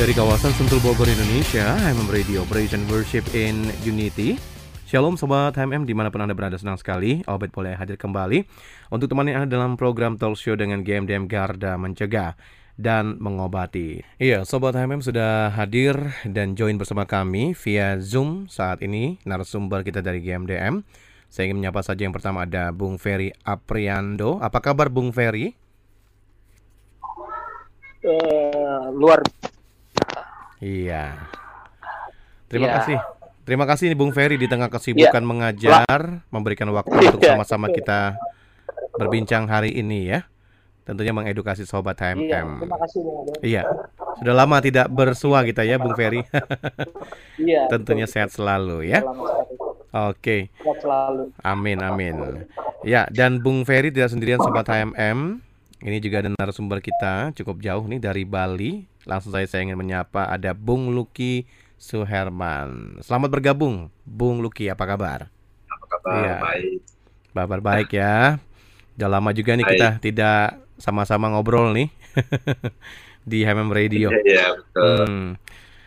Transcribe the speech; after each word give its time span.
Dari 0.00 0.16
kawasan 0.16 0.56
Sentul 0.56 0.80
Bogor, 0.80 1.04
Indonesia, 1.12 1.76
HMM 1.76 2.08
Radio 2.08 2.40
Operation 2.40 2.88
Worship 2.88 3.20
in 3.36 3.68
Unity. 3.84 4.40
Shalom 4.88 5.20
Sobat 5.20 5.52
HMM 5.60 5.84
di 5.84 5.92
mana 5.92 6.08
pun 6.08 6.24
Anda 6.24 6.32
berada 6.32 6.56
senang 6.56 6.80
sekali. 6.80 7.20
Obed 7.28 7.52
boleh 7.52 7.76
hadir 7.76 8.00
kembali 8.00 8.48
Untuk 8.88 9.12
temani 9.12 9.36
Anda 9.36 9.60
dalam 9.60 9.76
program 9.76 10.16
talk 10.16 10.40
show 10.40 10.56
dengan 10.56 10.88
GMDM 10.88 11.28
Garda 11.28 11.76
Mencegah 11.76 12.32
dan 12.80 13.20
Mengobati. 13.20 14.00
Iya 14.16 14.48
Sobat 14.48 14.72
HMM 14.72 15.04
sudah 15.04 15.52
hadir 15.52 16.00
dan 16.24 16.56
join 16.56 16.80
bersama 16.80 17.04
kami 17.04 17.52
via 17.52 18.00
Zoom 18.00 18.48
saat 18.48 18.80
ini 18.80 19.20
Narasumber 19.28 19.84
kita 19.84 20.00
dari 20.00 20.24
GMDM 20.24 20.80
Saya 21.28 21.52
ingin 21.52 21.60
menyapa 21.60 21.84
saja 21.84 22.08
yang 22.08 22.16
pertama 22.16 22.48
ada 22.48 22.72
Bung 22.72 22.96
Ferry 22.96 23.36
Apriando. 23.44 24.40
Apa 24.40 24.64
kabar 24.64 24.88
Bung 24.88 25.12
Ferry? 25.12 25.52
Uh, 28.00 28.88
luar 28.96 29.20
Iya. 30.60 31.16
Terima 32.46 32.66
Ya. 32.68 32.74
kasih. 32.78 32.98
Terima 33.42 33.64
kasih 33.64 33.90
nih 33.90 33.98
Bung 33.98 34.12
Ferry 34.12 34.36
di 34.36 34.46
tengah 34.46 34.68
kesibukan 34.68 35.24
mengajar, 35.24 36.22
memberikan 36.28 36.70
waktu 36.70 36.92
untuk 37.10 37.18
Ya, 37.18 37.34
sama-sama 37.34 37.66
kita 37.66 38.14
berbincang 38.94 39.48
hari 39.48 39.72
ini 39.72 40.06
ya. 40.08 40.22
Tentunya 40.80 41.10
mengedukasi 41.10 41.64
sobat 41.64 41.98
Iya, 41.98 42.14
HMM. 42.14 42.48
terima 42.60 42.78
kasih. 42.78 43.00
Iya. 43.40 43.62
Sudah 44.18 44.34
lama 44.34 44.58
tidak 44.58 44.86
bersua 44.86 45.42
kita 45.42 45.62
ya 45.62 45.78
Bung 45.78 45.94
Ferry. 45.94 46.22
Iya. 47.40 47.66
Tentunya 47.68 48.04
betul. 48.04 48.14
sehat 48.14 48.30
selalu 48.30 48.84
ya. 48.86 49.00
Oke. 49.90 50.52
Sehat 50.52 50.78
selalu. 50.78 51.32
Amin 51.40 51.80
amin. 51.80 52.44
Ya, 52.82 53.08
dan 53.08 53.40
Bung 53.40 53.64
Ferry 53.64 53.88
tidak 53.88 54.12
sendirian 54.12 54.38
sobat 54.38 54.66
HMM. 54.66 55.40
Ini 55.80 55.96
juga 55.98 56.20
ada 56.20 56.30
narasumber 56.30 56.84
kita 56.84 57.32
cukup 57.32 57.58
jauh 57.58 57.88
nih 57.88 57.96
dari 57.98 58.22
Bali. 58.22 58.84
Langsung 59.08 59.32
saya 59.32 59.48
saya 59.48 59.64
ingin 59.64 59.80
menyapa 59.80 60.28
ada 60.28 60.52
Bung 60.52 60.92
Luki 60.92 61.48
Suherman. 61.80 63.00
Selamat 63.00 63.32
bergabung, 63.32 63.88
Bung 64.04 64.44
Luki. 64.44 64.68
Apa 64.68 64.84
kabar? 64.84 65.32
Apa 65.68 65.84
kabar? 65.88 66.20
Iya. 66.20 66.36
Baik. 66.44 66.80
Kabar 67.30 67.60
baik 67.62 67.90
ya. 67.94 68.42
Udah 69.00 69.08
lama 69.08 69.30
juga 69.32 69.56
nih 69.56 69.64
Baik. 69.64 69.72
kita 69.78 69.88
tidak 70.02 70.42
sama-sama 70.76 71.32
ngobrol 71.32 71.72
nih 71.72 71.88
di 73.30 73.46
HMM 73.46 73.70
Radio. 73.72 74.12
Iya, 74.12 74.20
iya, 74.26 74.46
betul. 74.58 75.06
Hmm. 75.08 75.28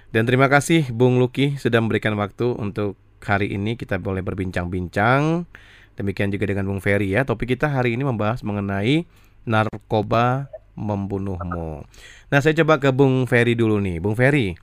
Dan 0.09 0.23
terima 0.25 0.50
kasih 0.50 0.89
Bung 0.89 1.22
Luki 1.22 1.58
sudah 1.61 1.78
memberikan 1.78 2.17
waktu 2.17 2.58
untuk 2.58 2.97
hari 3.22 3.53
ini 3.53 3.78
kita 3.78 4.02
boleh 4.02 4.25
berbincang-bincang. 4.25 5.45
Demikian 5.94 6.34
juga 6.34 6.50
dengan 6.50 6.66
Bung 6.66 6.81
Ferry 6.81 7.14
ya. 7.14 7.22
Topik 7.22 7.53
kita 7.53 7.69
hari 7.69 7.94
ini 7.94 8.02
membahas 8.02 8.41
mengenai 8.41 9.06
narkoba 9.45 10.50
membunuhmu. 10.73 11.85
Nah, 12.29 12.39
saya 12.41 12.57
coba 12.61 12.81
ke 12.81 12.89
Bung 12.89 13.29
Ferry 13.29 13.53
dulu 13.53 13.77
nih. 13.77 14.02
Bung 14.02 14.17
Ferry, 14.17 14.57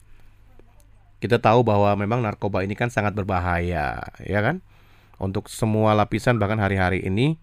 kita 1.20 1.38
tahu 1.38 1.62
bahwa 1.62 1.92
memang 1.94 2.24
narkoba 2.24 2.64
ini 2.64 2.74
kan 2.74 2.88
sangat 2.88 3.14
berbahaya, 3.14 4.00
ya 4.24 4.40
kan? 4.40 4.64
Untuk 5.20 5.52
semua 5.52 5.92
lapisan 5.92 6.40
bahkan 6.40 6.56
hari-hari 6.56 7.04
ini 7.04 7.36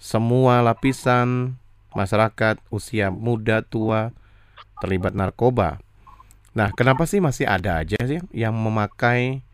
semua 0.00 0.64
lapisan 0.64 1.60
masyarakat 1.94 2.58
usia 2.72 3.12
muda 3.12 3.62
tua 3.62 4.10
terlibat 4.80 5.14
narkoba. 5.14 5.78
Nah, 6.50 6.74
kenapa 6.74 7.06
sih 7.06 7.22
masih 7.22 7.46
ada 7.46 7.78
aja 7.78 8.00
sih 8.02 8.18
yang 8.34 8.56
memakai 8.56 9.46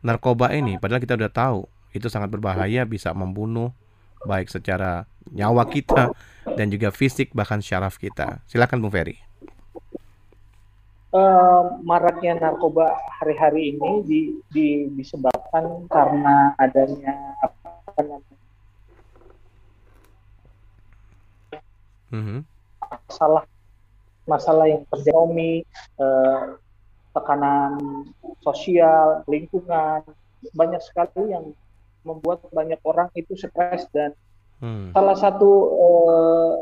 narkoba 0.00 0.56
ini? 0.56 0.80
Padahal 0.80 1.02
kita 1.04 1.18
udah 1.18 1.28
tahu 1.28 1.60
itu 1.92 2.06
sangat 2.08 2.32
berbahaya, 2.32 2.86
bisa 2.86 3.12
membunuh 3.12 3.74
baik 4.24 4.52
secara 4.52 5.04
nyawa 5.30 5.64
kita 5.68 6.12
dan 6.44 6.66
juga 6.68 6.92
fisik 6.92 7.32
bahkan 7.32 7.60
syaraf 7.62 7.96
kita. 7.96 8.40
Silakan 8.48 8.80
Bung 8.82 8.92
Ferry. 8.92 9.16
Eh, 11.10 11.62
maraknya 11.82 12.38
narkoba 12.38 12.94
hari-hari 13.18 13.74
ini 13.74 13.90
di, 14.06 14.20
di- 14.54 14.86
disebabkan 14.94 15.90
karena 15.90 16.54
adanya 16.54 17.34
apa 17.42 17.98
namanya, 17.98 18.38
Mhm. 22.14 22.42
masalah 23.10 23.42
masalah 24.26 24.66
yang 24.70 24.86
terjadi 24.86 25.10
ekonomi, 25.10 25.66
eh, 25.98 26.42
tekanan 27.10 28.06
sosial, 28.46 29.26
lingkungan, 29.26 30.06
banyak 30.54 30.78
sekali 30.78 31.34
yang 31.34 31.50
membuat 32.06 32.44
banyak 32.50 32.80
orang 32.84 33.08
itu 33.14 33.36
stres 33.36 33.86
dan 33.92 34.12
Hmm. 34.60 34.92
salah 34.92 35.16
satu 35.16 35.50
eh, 35.72 36.52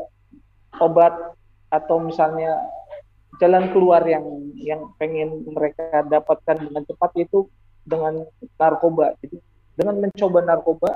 obat 0.79 1.35
atau 1.67 1.99
misalnya 1.99 2.55
jalan 3.43 3.75
keluar 3.75 4.07
yang 4.07 4.23
yang 4.55 4.95
pengen 4.95 5.43
mereka 5.43 6.07
dapatkan 6.07 6.63
dengan 6.63 6.87
cepat 6.87 7.11
itu 7.19 7.51
dengan 7.83 8.23
narkoba. 8.55 9.19
Jadi 9.19 9.35
dengan 9.75 9.99
mencoba 9.99 10.39
narkoba 10.47 10.95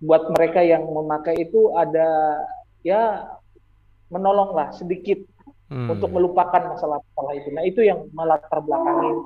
buat 0.00 0.32
mereka 0.32 0.64
yang 0.64 0.88
memakai 0.88 1.44
itu 1.44 1.76
ada 1.76 2.40
ya 2.80 3.28
menolonglah 4.08 4.72
sedikit 4.72 5.20
Hmm. 5.72 5.88
untuk 5.88 6.12
melupakan 6.12 6.76
masalah-masalah 6.76 7.32
itu. 7.32 7.48
Nah, 7.48 7.64
itu 7.64 7.80
yang 7.80 8.04
melatar 8.12 8.60
belakangi 8.60 9.24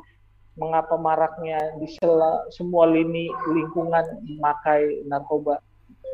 mengapa 0.56 0.96
maraknya 0.96 1.76
di 1.76 1.86
sela- 2.00 2.48
semua 2.48 2.88
lini 2.88 3.28
lingkungan 3.52 4.04
memakai 4.24 5.04
narkoba 5.04 5.60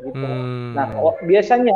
gitu. 0.03 0.19
Hmm. 0.19 0.75
Nah, 0.75 0.87
o- 0.99 1.19
biasanya 1.23 1.75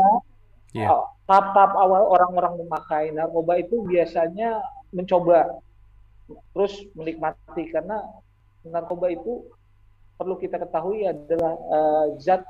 Iya. 0.76 0.92
uh, 0.92 1.08
tahap-tahap 1.26 1.74
awal 1.80 2.12
orang-orang 2.12 2.60
memakai 2.60 3.16
narkoba 3.16 3.56
itu 3.56 3.88
biasanya 3.88 4.60
mencoba 4.92 5.64
terus 6.52 6.84
menikmati 6.92 7.72
karena 7.72 8.04
narkoba 8.68 9.16
itu 9.16 9.48
perlu 10.20 10.36
kita 10.36 10.60
ketahui 10.60 11.08
adalah 11.08 11.56
uh, 11.72 12.06
zat 12.20 12.44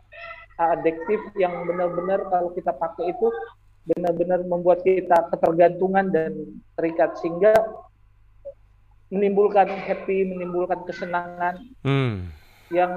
adiktif 0.57 1.21
yang 1.37 1.53
benar-benar 1.69 2.25
kalau 2.33 2.49
kita 2.57 2.73
pakai 2.73 3.13
itu 3.13 3.29
benar-benar 3.85 4.41
membuat 4.49 4.81
kita 4.81 5.29
ketergantungan 5.29 6.09
dan 6.09 6.31
terikat 6.73 7.13
sehingga 7.21 7.53
menimbulkan 9.07 9.71
happy, 9.71 10.27
menimbulkan 10.27 10.83
kesenangan 10.83 11.55
Hmm. 11.83 12.27
yang 12.67 12.91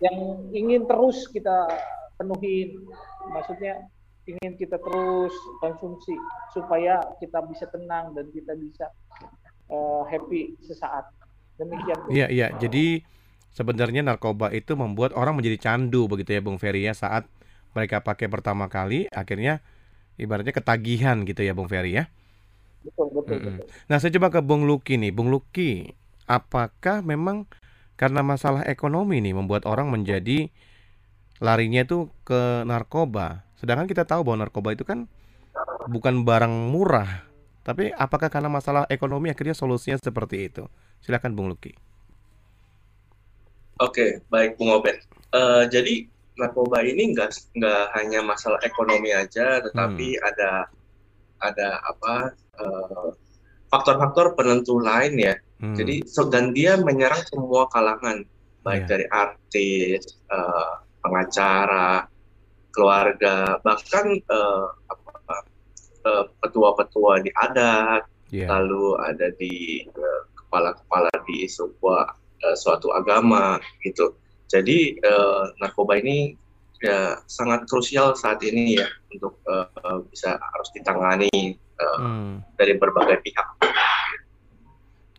yang 0.00 0.18
ingin 0.56 0.88
terus 0.88 1.28
kita 1.28 1.68
penuhi 2.16 2.80
maksudnya 3.28 3.84
ingin 4.24 4.54
kita 4.56 4.80
terus 4.80 5.34
konsumsi 5.60 6.14
supaya 6.54 7.02
kita 7.20 7.42
bisa 7.50 7.68
tenang 7.68 8.16
dan 8.16 8.30
kita 8.32 8.56
bisa 8.56 8.86
eh, 9.68 10.02
happy 10.08 10.56
sesaat 10.64 11.08
demikian. 11.60 11.96
Iya, 12.08 12.26
iya. 12.32 12.48
Jadi 12.56 13.02
sebenarnya 13.52 14.00
narkoba 14.00 14.48
itu 14.52 14.72
membuat 14.72 15.12
orang 15.12 15.36
menjadi 15.36 15.60
candu 15.60 16.08
begitu 16.08 16.32
ya 16.32 16.40
Bung 16.40 16.56
Ferry 16.56 16.88
ya 16.88 16.96
saat 16.96 17.28
mereka 17.76 18.00
pakai 18.00 18.28
pertama 18.28 18.68
kali 18.68 19.08
akhirnya 19.12 19.60
ibaratnya 20.16 20.52
ketagihan 20.52 21.24
gitu 21.24 21.44
ya 21.44 21.52
Bung 21.52 21.68
Ferry 21.68 22.00
ya. 22.00 22.04
Betul 22.84 23.06
betul, 23.14 23.38
Mm-mm. 23.38 23.46
betul. 23.46 23.66
Nah, 23.90 23.96
saya 24.02 24.10
coba 24.18 24.28
ke 24.34 24.40
Bung 24.42 24.66
Luki 24.66 24.94
nih. 24.98 25.10
Bung 25.14 25.30
Luki, 25.30 25.94
apakah 26.26 27.00
memang 27.02 27.46
karena 28.00 28.20
masalah 28.26 28.66
ekonomi 28.66 29.22
nih 29.22 29.34
membuat 29.36 29.62
orang 29.68 29.88
menjadi 29.94 30.50
larinya 31.42 31.82
itu 31.86 32.10
ke 32.26 32.66
narkoba? 32.66 33.46
Sedangkan 33.58 33.86
kita 33.90 34.02
tahu 34.06 34.26
bahwa 34.26 34.46
narkoba 34.46 34.74
itu 34.74 34.84
kan 34.86 35.06
bukan 35.86 36.26
barang 36.26 36.54
murah. 36.72 37.26
Tapi 37.62 37.94
apakah 37.94 38.26
karena 38.26 38.50
masalah 38.50 38.84
ekonomi 38.90 39.30
akhirnya 39.30 39.54
solusinya 39.54 39.98
seperti 39.98 40.50
itu? 40.50 40.66
Silakan 41.02 41.34
Bung 41.38 41.48
Luki. 41.50 41.72
Oke, 43.82 44.22
baik 44.32 44.56
Bung 44.58 44.70
Oben. 44.70 44.96
Eh, 45.32 45.64
jadi 45.72 46.06
narkoba 46.38 46.80
ini 46.84 47.12
nggak 47.12 47.30
nggak 47.58 47.84
hanya 47.98 48.20
masalah 48.24 48.60
ekonomi 48.64 49.10
aja, 49.12 49.60
tetapi 49.64 50.16
ada 50.22 50.50
ada 51.42 51.68
apa 51.90 52.34
eh, 52.58 53.08
faktor-faktor 53.72 54.36
penentu 54.36 54.80
lain 54.80 55.16
ya. 55.16 55.34
Hmm. 55.62 55.76
Jadi 55.78 56.04
so- 56.04 56.28
dan 56.28 56.52
dia 56.52 56.76
menyerang 56.76 57.22
semua 57.30 57.70
kalangan, 57.72 58.26
baik 58.66 58.84
Iya. 58.86 58.90
dari 58.90 59.06
artis, 59.08 60.00
eh, 60.28 60.74
pengacara, 61.02 62.06
keluarga, 62.72 63.58
bahkan 63.64 64.16
eh, 64.16 64.66
apa, 64.88 65.12
eh, 66.04 66.24
petua-petua 66.42 67.22
di 67.24 67.30
adat, 67.36 68.12
yeah. 68.32 68.48
lalu 68.48 68.96
ada 69.04 69.28
di 69.36 69.84
uh, 69.92 70.22
kepala-kepala 70.34 71.12
di 71.28 71.44
sebuah 71.46 72.02
uh, 72.16 72.56
suatu 72.56 72.90
agama 72.96 73.60
gitu. 73.84 74.16
Jadi 74.48 74.98
uh, 75.04 75.52
narkoba 75.60 76.00
ini 76.00 76.34
ya 76.82 77.20
sangat 77.30 77.68
krusial 77.70 78.16
saat 78.18 78.42
ini 78.42 78.80
ya 78.80 78.88
untuk 79.14 79.38
uh, 79.46 80.02
bisa 80.10 80.34
harus 80.34 80.68
ditangani 80.74 81.54
uh, 81.82 81.98
hmm. 81.98 82.32
dari 82.56 82.74
berbagai 82.78 83.18
pihak. 83.20 83.48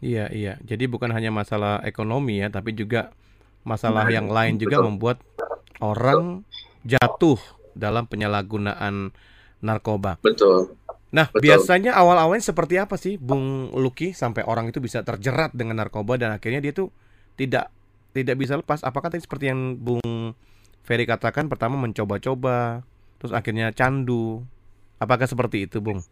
Iya 0.04 0.28
iya. 0.32 0.54
Jadi 0.64 0.88
bukan 0.92 1.12
hanya 1.16 1.32
masalah 1.32 1.80
ekonomi 1.88 2.44
ya, 2.44 2.52
tapi 2.52 2.76
juga 2.76 3.16
masalah 3.64 4.12
yang 4.12 4.28
lain 4.28 4.60
juga 4.60 4.84
Betul. 4.84 4.88
membuat 4.92 5.18
orang 5.80 6.44
jatuh 6.84 7.40
dalam 7.72 8.06
penyalahgunaan 8.08 9.16
narkoba. 9.64 10.20
Betul. 10.20 10.76
Nah, 11.14 11.30
Betul. 11.30 11.46
biasanya 11.46 11.96
awal-awalnya 11.96 12.44
seperti 12.44 12.76
apa 12.82 13.00
sih, 13.00 13.16
Bung 13.16 13.72
Luki, 13.72 14.12
sampai 14.12 14.44
orang 14.44 14.68
itu 14.68 14.84
bisa 14.84 15.06
terjerat 15.06 15.56
dengan 15.56 15.80
narkoba 15.80 16.20
dan 16.20 16.36
akhirnya 16.36 16.60
dia 16.60 16.74
tuh 16.76 16.90
tidak 17.40 17.72
tidak 18.14 18.36
bisa 18.38 18.60
lepas? 18.60 18.82
Apakah 18.84 19.14
tadi 19.14 19.24
seperti 19.24 19.50
yang 19.50 19.78
Bung 19.78 20.36
Ferry 20.84 21.08
katakan, 21.08 21.48
pertama 21.48 21.80
mencoba-coba, 21.80 22.84
terus 23.22 23.32
akhirnya 23.32 23.72
candu? 23.72 24.44
Apakah 25.00 25.30
seperti 25.30 25.70
itu, 25.70 25.80
Bung? 25.80 26.04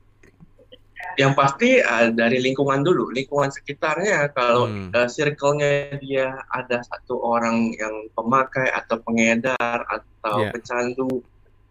Yang 1.20 1.34
pasti 1.36 1.70
uh, 1.84 2.10
dari 2.16 2.40
lingkungan 2.40 2.88
dulu, 2.88 3.12
lingkungan 3.12 3.52
sekitarnya. 3.52 4.32
Kalau 4.32 4.72
hmm. 4.72 4.96
uh, 4.96 5.10
circle-nya 5.12 6.00
dia 6.00 6.40
ada 6.56 6.80
satu 6.88 7.20
orang 7.20 7.76
yang 7.76 8.08
pemakai 8.16 8.72
atau 8.72 8.98
pengedar 9.04 9.84
atau 9.92 10.36
yeah. 10.40 10.52
pecandu, 10.56 11.20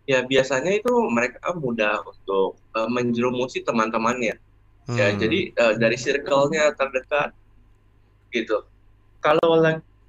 ya 0.04 0.22
biasanya 0.28 0.76
itu 0.76 0.92
mereka 1.08 1.56
mudah 1.56 2.04
untuk 2.04 2.60
uh, 2.76 2.88
menjerumusi 2.92 3.64
teman-temannya. 3.64 4.36
Ya, 4.36 4.92
hmm. 4.92 4.98
Ya, 4.98 5.08
jadi 5.16 5.40
uh, 5.56 5.74
dari 5.80 5.96
circle-nya 5.96 6.76
terdekat 6.76 7.32
gitu. 8.34 8.62
Kalau 9.24 9.56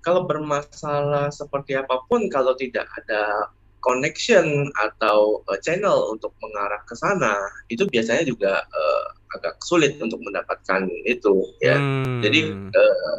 kalau 0.02 0.26
bermasalah 0.26 1.30
seperti 1.30 1.78
apa 1.78 2.02
pun, 2.10 2.26
kalau 2.28 2.58
tidak 2.58 2.90
ada 2.98 3.54
connection 3.82 4.70
atau 4.78 5.42
uh, 5.50 5.60
channel 5.62 6.14
untuk 6.14 6.32
mengarah 6.40 6.82
ke 6.86 6.94
sana, 6.94 7.36
itu 7.68 7.86
biasanya 7.90 8.24
juga 8.26 8.62
uh, 8.62 9.06
agak 9.38 9.58
sulit 9.66 9.98
untuk 10.00 10.22
mendapatkan 10.22 10.86
itu. 11.04 11.50
Ya, 11.60 11.78
hmm. 11.78 12.22
jadi 12.22 12.42
uh, 12.54 13.16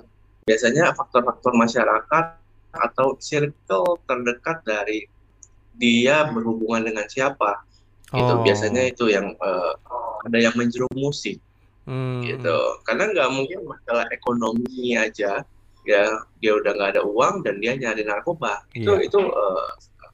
biasanya 0.46 0.94
faktor-faktor 0.98 1.54
masyarakat 1.54 2.26
atau 2.72 3.14
circle 3.20 4.00
terdekat 4.08 4.64
dari 4.64 5.06
dia 5.76 6.28
berhubungan 6.32 6.88
dengan 6.88 7.06
siapa 7.08 7.64
oh. 8.12 8.18
itu 8.18 8.34
biasanya 8.44 8.82
itu 8.92 9.12
yang 9.12 9.36
uh, 9.40 9.72
ada 10.24 10.38
yang 10.40 10.54
menjerumusi 10.56 11.36
hmm. 11.88 12.24
gitu 12.24 12.56
karena 12.88 13.12
nggak 13.12 13.30
mungkin 13.32 13.60
masalah 13.68 14.06
ekonomi 14.12 14.96
aja 14.96 15.44
ya 15.82 16.04
dia 16.38 16.52
udah 16.54 16.72
nggak 16.78 16.90
ada 16.98 17.02
uang 17.02 17.42
dan 17.42 17.58
dia 17.58 17.74
nyari 17.74 18.06
narkoba 18.06 18.62
yeah. 18.72 18.78
itu 18.78 18.92
iya. 18.92 19.06
itu 19.10 19.20
uh, 19.20 19.68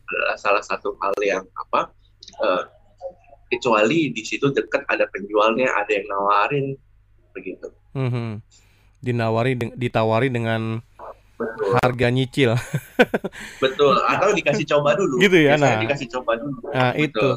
adalah 0.08 0.36
salah 0.40 0.64
satu 0.64 0.96
hal 1.00 1.14
yang 1.20 1.44
apa 1.68 1.92
uh, 2.40 2.62
kecuali 3.52 4.12
di 4.12 4.22
situ 4.24 4.48
dekat 4.52 4.84
ada 4.88 5.08
penjualnya 5.12 5.68
ada 5.72 5.90
yang 5.92 6.06
nawarin 6.08 6.66
begitu 7.32 7.68
mm 7.92 8.08
-hmm. 8.08 8.28
dinawari 9.04 9.52
ditawari 9.76 10.28
dengan 10.32 10.80
Betul. 11.38 11.70
harga 11.78 12.08
nyicil. 12.10 12.50
Betul, 13.62 13.94
atau 14.02 14.34
dikasih 14.34 14.66
coba 14.74 14.98
dulu. 14.98 15.22
Gitu 15.22 15.38
ya, 15.46 15.54
nah. 15.54 15.78
dikasih 15.78 16.10
coba 16.18 16.34
dulu. 16.34 16.58
Nah, 16.74 16.90
Betul. 16.98 17.06
itu. 17.06 17.28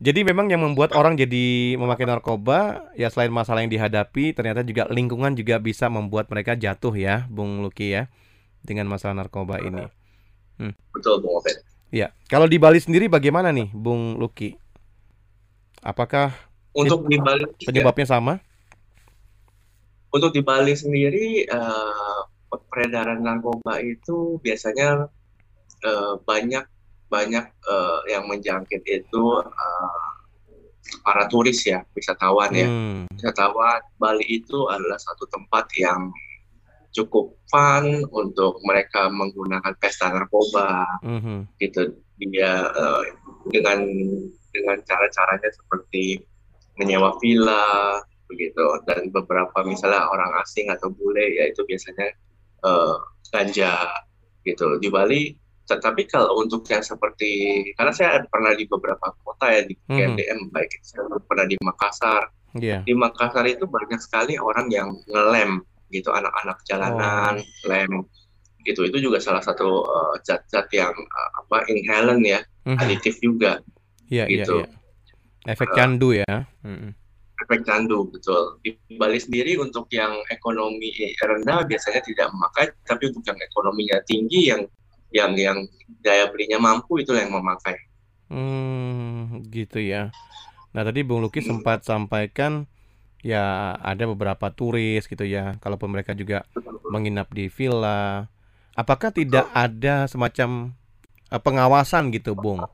Jadi 0.00 0.20
memang 0.28 0.52
yang 0.52 0.60
membuat 0.60 0.92
orang 0.92 1.16
jadi 1.16 1.76
memakai 1.80 2.04
narkoba 2.04 2.88
ya 2.96 3.08
selain 3.08 3.32
masalah 3.32 3.64
yang 3.64 3.72
dihadapi, 3.72 4.36
ternyata 4.36 4.60
juga 4.60 4.92
lingkungan 4.92 5.32
juga 5.32 5.56
bisa 5.56 5.88
membuat 5.88 6.28
mereka 6.28 6.52
jatuh 6.52 6.92
ya, 6.92 7.24
Bung 7.32 7.64
Luki 7.64 7.96
ya, 7.96 8.12
dengan 8.60 8.92
masalah 8.92 9.16
narkoba 9.16 9.56
ini. 9.64 9.88
Hmm. 10.60 10.76
Betul, 10.92 11.24
Bung. 11.24 11.40
Ya, 11.90 12.14
kalau 12.30 12.46
di 12.46 12.54
Bali 12.54 12.78
sendiri 12.78 13.10
bagaimana 13.10 13.50
nih, 13.50 13.66
Bung 13.74 14.14
Luki? 14.14 14.54
Apakah 15.82 16.30
untuk 16.70 17.10
di 17.10 17.18
Bali 17.18 17.42
penyebabnya 17.66 18.06
ya. 18.06 18.12
sama? 18.14 18.34
Untuk 20.14 20.30
di 20.30 20.42
Bali 20.42 20.78
sendiri 20.78 21.50
uh, 21.50 22.22
peredaran 22.70 23.26
narkoba 23.26 23.82
itu 23.82 24.38
biasanya 24.38 25.10
uh, 25.82 26.14
banyak 26.22 26.62
banyak 27.10 27.46
uh, 27.66 28.00
yang 28.06 28.30
menjangkit 28.30 28.86
itu 28.86 29.24
uh, 29.42 30.10
para 31.02 31.26
turis 31.26 31.58
ya 31.66 31.82
wisatawan 31.94 32.54
ya 32.54 32.66
hmm. 32.70 33.10
wisatawan 33.18 33.82
Bali 33.98 34.26
itu 34.30 34.70
adalah 34.70 34.98
satu 34.98 35.26
tempat 35.26 35.66
yang 35.74 36.10
cukup 36.90 37.38
fun 37.46 38.02
untuk 38.10 38.58
mereka 38.66 39.06
menggunakan 39.10 39.74
pesta 39.78 40.10
narkoba 40.10 40.86
hmm. 41.06 41.46
gitu 41.62 41.94
dia 42.18 42.66
uh, 42.66 43.02
dengan 43.48 43.86
dengan 44.50 44.76
cara-caranya 44.82 45.50
seperti 45.54 46.20
menyewa 46.76 47.14
villa 47.22 47.98
begitu 48.30 48.62
dan 48.86 49.10
beberapa 49.10 49.62
misalnya 49.66 50.06
orang 50.06 50.30
asing 50.42 50.70
atau 50.70 50.90
bule 50.90 51.22
ya 51.34 51.50
itu 51.50 51.66
biasanya 51.66 52.14
uh, 52.62 52.98
ganja 53.30 53.74
gitu 54.46 54.78
di 54.78 54.88
Bali 54.90 55.34
tetapi 55.66 56.02
kalau 56.10 56.42
untuk 56.42 56.66
yang 56.66 56.82
seperti 56.82 57.62
karena 57.78 57.94
saya 57.94 58.26
pernah 58.26 58.54
di 58.58 58.66
beberapa 58.66 59.14
kota 59.22 59.54
ya 59.54 59.62
di 59.66 59.74
KMDM 59.86 60.50
hmm. 60.50 60.54
baik 60.54 60.70
saya 60.82 61.06
pernah 61.26 61.46
di 61.46 61.54
Makassar 61.62 62.22
yeah. 62.58 62.82
di 62.82 62.94
Makassar 62.94 63.46
itu 63.46 63.66
banyak 63.70 64.02
sekali 64.02 64.34
orang 64.38 64.66
yang 64.70 64.98
ngelem 65.06 65.62
gitu 65.90 66.10
anak-anak 66.14 66.58
jalanan 66.66 67.42
oh. 67.42 67.66
lem 67.68 67.92
gitu 68.64 68.84
itu 68.84 68.98
juga 69.00 69.18
salah 69.18 69.40
satu 69.40 69.84
uh, 69.88 70.14
zat-zat 70.22 70.68
yang 70.72 70.92
uh, 70.92 71.30
apa 71.44 71.64
inhalant 71.72 72.22
ya 72.22 72.40
mm 72.64 72.76
-hmm. 72.76 72.82
aditif 72.82 73.16
juga 73.18 73.58
yeah, 74.06 74.28
iya, 74.28 74.44
gitu 74.44 74.62
yeah, 74.64 74.70
yeah. 75.48 75.52
efek 75.52 75.68
candu 75.74 76.12
uh, 76.12 76.24
ya 76.24 76.34
mm 76.64 76.76
-hmm 76.76 76.92
efek 77.40 77.64
candu 77.64 78.06
betul. 78.12 78.60
Di 78.60 78.76
Bali 78.94 79.16
sendiri 79.16 79.56
untuk 79.56 79.88
yang 79.90 80.12
ekonomi 80.28 80.92
rendah 81.18 81.64
biasanya 81.64 82.04
tidak 82.04 82.28
memakai, 82.30 82.70
tapi 82.84 83.10
untuk 83.10 83.24
yang 83.24 83.38
ekonominya 83.40 83.98
tinggi 84.04 84.52
yang 84.52 84.62
yang 85.10 85.34
yang 85.34 85.58
daya 86.04 86.30
belinya 86.30 86.60
mampu 86.60 87.02
itu 87.02 87.16
yang 87.16 87.34
memakai. 87.34 87.74
Hmm, 88.30 89.42
gitu 89.50 89.82
ya. 89.82 90.14
Nah 90.70 90.82
tadi 90.86 91.02
Bung 91.02 91.26
Luki 91.26 91.42
hmm. 91.42 91.48
sempat 91.50 91.82
sampaikan 91.82 92.69
ya 93.20 93.76
ada 93.80 94.04
beberapa 94.08 94.52
turis 94.52 95.04
gitu 95.06 95.24
ya. 95.24 95.56
Kalaupun 95.60 95.92
mereka 95.92 96.16
juga 96.16 96.44
menginap 96.88 97.32
di 97.32 97.48
villa, 97.52 98.28
apakah 98.74 99.12
tidak 99.12 99.48
ada 99.52 100.08
semacam 100.08 100.74
uh, 101.30 101.40
pengawasan 101.40 102.10
gitu, 102.12 102.34
Bung? 102.34 102.64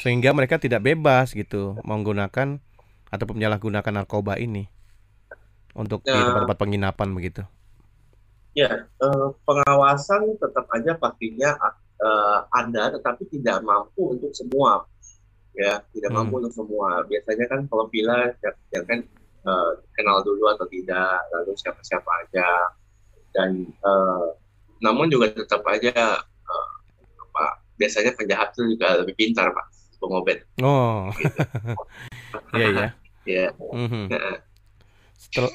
Sehingga 0.00 0.30
mereka 0.34 0.58
tidak 0.58 0.86
bebas 0.86 1.34
gitu 1.34 1.78
menggunakan 1.82 2.62
ataupun 3.12 3.36
menyalahgunakan 3.36 3.92
narkoba 3.92 4.38
ini 4.40 4.70
untuk 5.76 6.00
ya, 6.06 6.16
di 6.16 6.20
tempat-tempat 6.20 6.58
penginapan 6.58 7.08
begitu? 7.12 7.42
Ya, 8.52 8.84
eh, 8.84 9.28
pengawasan 9.48 10.36
tetap 10.36 10.68
aja 10.72 10.92
pastinya 11.00 11.56
eh, 12.00 12.38
ada, 12.52 12.92
tetapi 12.96 13.28
tidak 13.32 13.64
mampu 13.64 14.16
untuk 14.16 14.32
semua. 14.32 14.84
Ya, 15.52 15.84
tidak 15.92 16.10
hmm. 16.12 16.16
mampu 16.16 16.34
untuk 16.40 16.54
semua. 16.54 17.04
Biasanya 17.04 17.44
kan 17.48 17.60
kalau 17.68 17.84
villa 17.92 18.32
ya 18.72 18.80
kan 18.88 19.04
eh, 19.42 19.70
kenal 19.98 20.22
dulu 20.22 20.50
atau 20.54 20.66
tidak, 20.70 21.18
lalu 21.34 21.52
siapa-siapa 21.58 22.10
aja. 22.26 22.48
Dan 23.32 23.66
eh, 23.68 24.26
namun 24.82 25.08
juga 25.10 25.30
tetap 25.30 25.62
aja 25.68 25.94
eh, 26.22 26.68
apa, 27.22 27.44
biasanya 27.78 28.12
penjahat 28.14 28.54
itu 28.54 28.76
juga 28.76 29.02
lebih 29.02 29.14
pintar, 29.18 29.50
Pak, 29.50 29.66
pengobet. 30.02 30.46
Oh, 30.62 31.10
iya 32.58 32.66
iya. 32.70 32.88
ya. 33.22 33.46
Mm-hmm. 33.58 34.04
Nah, 34.10 34.36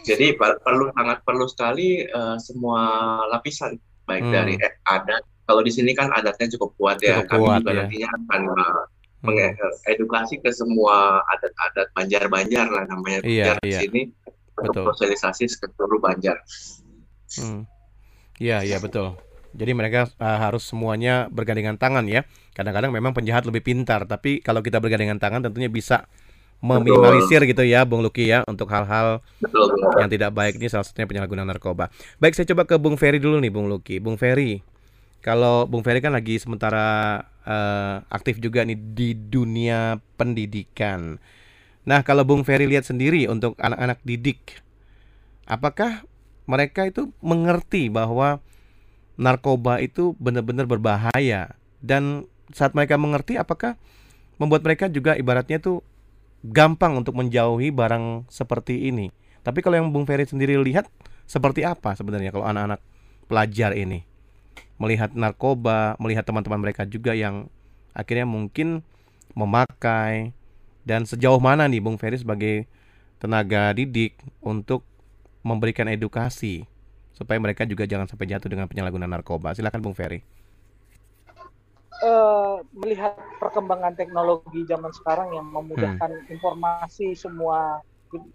jadi 0.08 0.34
perlu 0.40 0.90
sangat 0.96 1.22
perlu 1.22 1.46
sekali 1.46 2.08
uh, 2.10 2.40
semua 2.42 2.82
lapisan 3.30 3.78
baik 4.08 4.26
mm. 4.26 4.34
dari 4.34 4.54
adat. 4.88 5.22
Kalau 5.48 5.62
di 5.64 5.72
sini 5.72 5.92
kan 5.96 6.12
adatnya 6.12 6.48
cukup 6.58 6.72
kuat 6.80 6.98
ya. 7.04 7.24
Cukup 7.24 7.30
Kami 7.30 7.44
kuat, 7.44 7.60
juga 7.62 7.72
ya. 7.72 7.78
nantinya 7.84 8.10
akan 8.10 8.42
uh, 8.52 8.84
mengedukasi 9.26 10.38
ke 10.38 10.54
semua 10.54 11.26
adat-adat 11.26 11.90
Banjar-Banjar 11.98 12.68
lah 12.70 12.84
namanya 12.86 13.20
iya, 13.26 13.58
Banjar 13.58 13.58
iya. 13.66 13.80
di 13.80 13.84
sini 13.90 14.02
untuk 14.62 14.94
sosialisasi 14.94 15.44
ke 15.58 15.68
seluruh 15.74 16.02
Banjar. 16.02 16.38
Hmm. 17.38 17.66
Iya, 18.38 18.62
iya 18.62 18.78
betul. 18.78 19.18
Jadi 19.58 19.72
mereka 19.74 20.06
uh, 20.22 20.38
harus 20.38 20.70
semuanya 20.70 21.26
bergandengan 21.34 21.82
tangan 21.82 22.06
ya. 22.06 22.30
Kadang-kadang 22.54 22.94
memang 22.94 23.18
penjahat 23.18 23.50
lebih 23.50 23.66
pintar, 23.66 24.06
tapi 24.06 24.42
kalau 24.46 24.62
kita 24.62 24.78
bergandengan 24.78 25.18
tangan 25.18 25.50
tentunya 25.50 25.70
bisa 25.70 26.06
meminimalisir 26.58 27.46
gitu 27.46 27.62
ya 27.62 27.86
Bung 27.86 28.02
Luki 28.02 28.34
ya 28.34 28.42
untuk 28.50 28.66
hal-hal 28.74 29.22
yang 30.02 30.10
tidak 30.10 30.34
baik 30.34 30.58
ini 30.58 30.66
salah 30.74 30.86
satunya 30.86 31.06
penyalahgunaan 31.06 31.50
narkoba. 31.50 31.94
Baik 32.18 32.34
saya 32.34 32.50
coba 32.54 32.66
ke 32.66 32.76
Bung 32.82 32.98
Ferry 32.98 33.22
dulu 33.22 33.38
nih 33.38 33.54
Bung 33.54 33.70
Luki. 33.70 34.02
Bung 34.02 34.18
Ferry, 34.18 34.66
kalau 35.22 35.70
Bung 35.70 35.86
Ferry 35.86 36.02
kan 36.02 36.14
lagi 36.14 36.42
sementara 36.42 37.22
uh, 37.48 38.04
aktif 38.12 38.44
juga 38.44 38.68
nih 38.68 38.76
di 38.76 39.16
dunia 39.16 40.04
pendidikan. 40.20 41.18
Nah, 41.88 42.04
kalau 42.04 42.28
Bung 42.28 42.44
Ferry 42.44 42.68
lihat 42.68 42.84
sendiri 42.84 43.32
untuk 43.32 43.56
anak-anak 43.64 44.04
didik, 44.04 44.60
apakah 45.48 46.04
mereka 46.44 46.84
itu 46.84 47.16
mengerti 47.24 47.88
bahwa 47.88 48.44
narkoba 49.16 49.80
itu 49.80 50.14
benar-benar 50.20 50.68
berbahaya 50.68 51.56
dan 51.80 52.28
saat 52.52 52.76
mereka 52.76 53.00
mengerti 53.00 53.40
apakah 53.40 53.80
membuat 54.38 54.62
mereka 54.68 54.92
juga 54.92 55.16
ibaratnya 55.16 55.58
tuh 55.58 55.82
gampang 56.46 57.00
untuk 57.00 57.18
menjauhi 57.18 57.72
barang 57.72 58.30
seperti 58.30 58.92
ini. 58.92 59.10
Tapi 59.42 59.64
kalau 59.64 59.80
yang 59.80 59.90
Bung 59.96 60.04
Ferry 60.04 60.28
sendiri 60.28 60.60
lihat 60.60 60.92
seperti 61.28 61.64
apa 61.64 61.96
sebenarnya 61.96 62.32
kalau 62.36 62.48
anak-anak 62.48 62.80
pelajar 63.28 63.76
ini 63.76 64.08
melihat 64.78 65.14
narkoba, 65.14 65.98
melihat 65.98 66.26
teman-teman 66.26 66.62
mereka 66.62 66.86
juga 66.86 67.18
yang 67.18 67.50
akhirnya 67.98 68.30
mungkin 68.30 68.86
memakai 69.34 70.34
dan 70.86 71.04
sejauh 71.04 71.42
mana 71.42 71.66
nih 71.66 71.82
Bung 71.82 71.98
Ferry 71.98 72.18
sebagai 72.18 72.70
tenaga 73.18 73.74
didik 73.74 74.18
untuk 74.40 74.86
memberikan 75.42 75.90
edukasi 75.90 76.66
supaya 77.18 77.42
mereka 77.42 77.66
juga 77.66 77.90
jangan 77.90 78.06
sampai 78.06 78.30
jatuh 78.30 78.46
dengan 78.46 78.70
penyalahgunaan 78.70 79.10
narkoba. 79.10 79.58
Silakan 79.58 79.82
Bung 79.82 79.98
Ferry. 79.98 80.22
Uh, 81.98 82.62
melihat 82.78 83.18
perkembangan 83.42 83.98
teknologi 83.98 84.62
zaman 84.70 84.94
sekarang 84.94 85.34
yang 85.34 85.50
memudahkan 85.50 86.14
hmm. 86.14 86.30
informasi 86.30 87.18
semua 87.18 87.82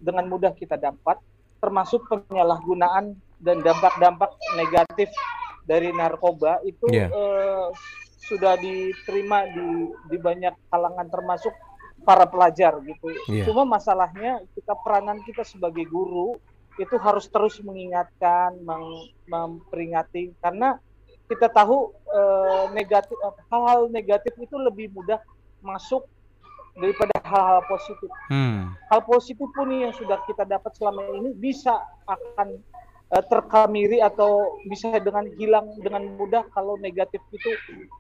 dengan 0.03 0.27
mudah 0.27 0.51
kita 0.51 0.75
dapat, 0.75 1.23
termasuk 1.63 2.03
penyalahgunaan 2.11 3.15
dan 3.39 3.63
dampak-dampak 3.63 4.35
negatif 4.59 5.15
dari 5.63 5.95
narkoba 5.95 6.61
itu 6.67 6.87
yeah. 6.91 7.09
Iya. 7.09 7.17
uh, 7.17 7.69
sudah 8.23 8.55
diterima 8.59 9.51
di 9.51 9.91
di 10.11 10.17
banyak 10.19 10.55
kalangan 10.71 11.07
termasuk 11.11 11.55
para 12.03 12.27
pelajar 12.27 12.79
gitu. 12.83 13.15
Yeah. 13.31 13.47
Cuma 13.47 13.67
masalahnya 13.67 14.43
kita 14.55 14.75
peranan 14.83 15.23
kita 15.23 15.47
sebagai 15.47 15.87
guru 15.87 16.39
itu 16.81 16.97
harus 16.97 17.29
terus 17.29 17.61
mengingatkan, 17.61 18.57
mem 18.65 19.13
memperingati 19.29 20.33
karena 20.41 20.81
kita 21.29 21.49
tahu 21.53 21.93
uh, 22.13 22.69
negatif 22.73 23.17
hal-hal 23.49 23.89
negatif 23.89 24.33
itu 24.41 24.57
lebih 24.57 24.93
mudah 24.93 25.21
masuk 25.63 26.05
daripada 26.77 27.13
hal-hal 27.25 27.61
positif. 27.69 28.11
Hmm. 28.33 28.73
Hal 28.89 29.05
positif 29.05 29.45
pun 29.53 29.69
yang 29.69 29.93
sudah 29.93 30.21
kita 30.25 30.49
dapat 30.49 30.73
selama 30.77 31.05
ini 31.13 31.37
bisa 31.37 31.77
akan 32.09 32.57
uh, 33.13 33.25
terkamiri 33.29 34.01
atau 34.01 34.57
bisa 34.67 34.97
dengan 34.99 35.29
hilang 35.37 35.69
dengan 35.85 36.17
mudah 36.17 36.49
kalau 36.57 36.81
negatif 36.81 37.21
itu 37.31 37.51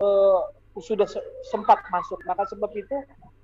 uh, 0.00 0.40
sudah 0.80 1.06
sempat 1.52 1.84
masuk. 1.92 2.18
Maka 2.24 2.48
sebab 2.48 2.72
itu 2.72 2.96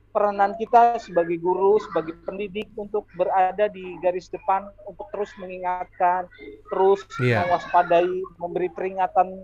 peranan 0.09 0.57
kita 0.57 0.97
sebagai 0.97 1.37
guru, 1.39 1.77
sebagai 1.79 2.17
pendidik 2.25 2.73
untuk 2.81 3.05
berada 3.15 3.69
di 3.69 4.01
garis 4.01 4.33
depan 4.33 4.67
untuk 4.89 5.07
terus 5.13 5.29
mengingatkan, 5.37 6.25
terus 6.73 7.05
yeah. 7.21 7.45
mewaspadai, 7.45 8.09
memberi 8.41 8.73
peringatan 8.73 9.37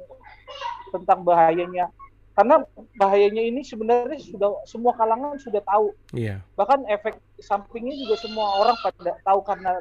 tentang 0.91 1.23
bahayanya. 1.23 1.93
Karena 2.35 2.67
bahayanya 2.99 3.47
ini 3.47 3.63
sebenarnya 3.63 4.19
sudah 4.19 4.59
semua 4.67 4.91
kalangan 4.99 5.39
sudah 5.39 5.63
tahu. 5.63 5.95
Yeah. 6.11 6.43
Bahkan 6.59 6.91
efek 6.91 7.23
sampingnya 7.39 7.95
juga 7.95 8.19
semua 8.19 8.59
orang 8.59 8.75
pada 8.83 9.15
tahu 9.23 9.41
karena 9.47 9.79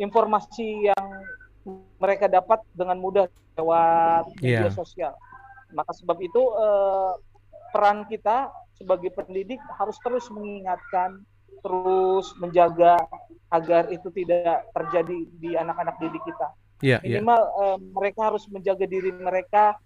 informasi 0.00 0.88
yang 0.88 1.06
mereka 2.00 2.26
dapat 2.26 2.62
dengan 2.72 2.98
mudah 2.98 3.26
lewat 3.58 4.32
media 4.40 4.68
yeah. 4.68 4.72
sosial. 4.72 5.12
Maka 5.72 5.92
sebab 5.96 6.18
itu 6.20 6.42
eh, 6.42 7.12
peran 7.72 8.04
kita 8.08 8.52
sebagai 8.76 9.12
pendidik 9.14 9.60
harus 9.78 9.96
terus 10.02 10.26
mengingatkan, 10.32 11.22
terus 11.62 12.34
menjaga 12.40 12.98
agar 13.52 13.92
itu 13.92 14.08
tidak 14.10 14.66
terjadi 14.72 15.18
di 15.38 15.50
anak-anak 15.54 15.96
didik 16.00 16.22
kita. 16.24 16.48
Yeah, 16.82 17.00
iya. 17.06 17.22
Minimal 17.22 17.40
yeah. 17.40 17.62
Eh, 17.62 17.78
mereka 17.94 18.20
harus 18.32 18.44
menjaga 18.50 18.84
diri 18.88 19.14
mereka 19.14 19.78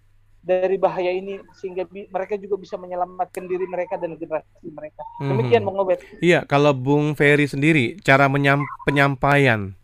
dari 0.47 0.79
bahaya 0.79 1.11
ini 1.11 1.43
sehingga 1.59 1.83
mereka 1.91 2.39
juga 2.39 2.55
bisa 2.55 2.79
menyelamatkan 2.79 3.45
diri 3.45 3.67
mereka 3.67 3.99
dan 3.99 4.15
generasi 4.15 4.71
mereka. 4.71 5.03
Mhm. 5.19 5.29
Demikian 5.35 5.61
mm 5.61 5.69
-hmm. 5.69 5.85
Bung 5.91 6.23
Iya, 6.23 6.39
kalau 6.47 6.71
Bung 6.71 7.05
Ferry 7.13 7.45
sendiri 7.51 7.99
cara 8.01 8.31
menyam 8.31 8.63
penyampaian 8.87 9.76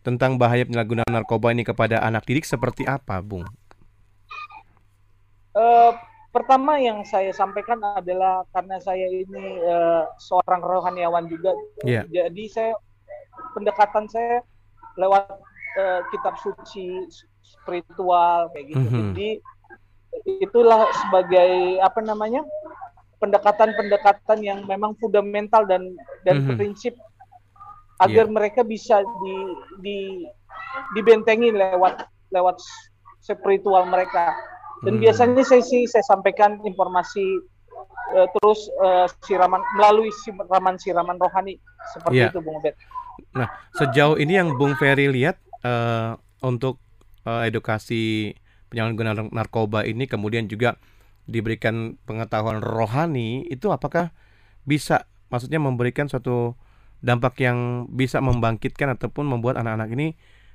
tentang 0.00 0.40
bahaya 0.40 0.64
penyalahgunaan 0.64 1.12
narkoba 1.12 1.52
ini 1.52 1.64
kepada 1.64 2.00
anak 2.00 2.24
didik 2.24 2.48
seperti 2.48 2.88
apa, 2.88 3.20
Bung? 3.20 3.44
Uh, 5.52 5.92
pertama 6.32 6.80
yang 6.80 7.04
saya 7.04 7.34
sampaikan 7.34 7.82
adalah 7.82 8.46
karena 8.54 8.80
saya 8.80 9.04
ini 9.10 9.60
uh, 9.66 10.08
seorang 10.16 10.62
rohaniawan 10.64 11.26
juga, 11.28 11.52
yeah. 11.84 12.06
jadi 12.08 12.44
saya 12.48 12.72
pendekatan 13.52 14.06
saya 14.08 14.40
lewat 14.96 15.26
uh, 15.76 16.00
kitab 16.14 16.38
suci 16.40 17.04
spiritual 17.42 18.48
kayak 18.54 18.72
gitu. 18.72 18.80
Mm 18.80 18.88
-hmm. 18.88 19.04
Jadi 19.12 19.30
itulah 20.42 20.86
sebagai 21.06 21.82
apa 21.82 22.00
namanya 22.02 22.42
pendekatan-pendekatan 23.20 24.38
yang 24.40 24.64
memang 24.64 24.96
fundamental 24.96 25.66
dan 25.68 25.92
dan 26.24 26.40
mm 26.40 26.44
-hmm. 26.46 26.56
prinsip 26.56 26.94
agar 28.00 28.26
yeah. 28.26 28.34
mereka 28.34 28.60
bisa 28.64 29.04
di 29.04 29.36
di 29.84 29.98
dibentengi 30.96 31.52
lewat 31.52 32.08
lewat 32.32 32.56
spiritual 33.20 33.84
mereka. 33.86 34.32
Dan 34.80 34.96
hmm. 34.96 35.02
biasanya 35.04 35.44
saya 35.44 35.60
sih 35.60 35.84
saya 35.84 36.04
sampaikan 36.08 36.56
informasi 36.64 37.44
uh, 38.16 38.28
terus 38.40 38.64
uh, 38.80 39.04
siraman 39.28 39.60
melalui 39.76 40.08
siraman 40.24 40.80
siraman 40.80 41.16
rohani 41.20 41.60
seperti 41.92 42.24
yeah. 42.24 42.32
itu 42.32 42.40
Bung 42.40 42.56
Obed. 42.64 42.74
Nah, 43.36 43.48
sejauh 43.76 44.16
ini 44.16 44.40
yang 44.40 44.56
Bung 44.56 44.72
Ferry 44.80 45.12
lihat 45.12 45.36
uh, 45.60 46.16
untuk 46.40 46.80
uh, 47.28 47.44
edukasi 47.44 48.32
penyalahgunaan 48.72 49.34
narkoba 49.34 49.84
ini 49.84 50.08
kemudian 50.08 50.48
juga 50.48 50.80
diberikan 51.28 52.00
pengetahuan 52.08 52.64
rohani 52.64 53.44
itu 53.52 53.68
apakah 53.68 54.14
bisa 54.64 55.06
maksudnya 55.30 55.62
memberikan 55.62 56.10
suatu 56.10 56.56
dampak 57.00 57.40
yang 57.40 57.88
bisa 57.88 58.20
membangkitkan 58.20 58.96
ataupun 58.96 59.24
membuat 59.24 59.60
anak-anak 59.60 59.90
ini 59.96 60.08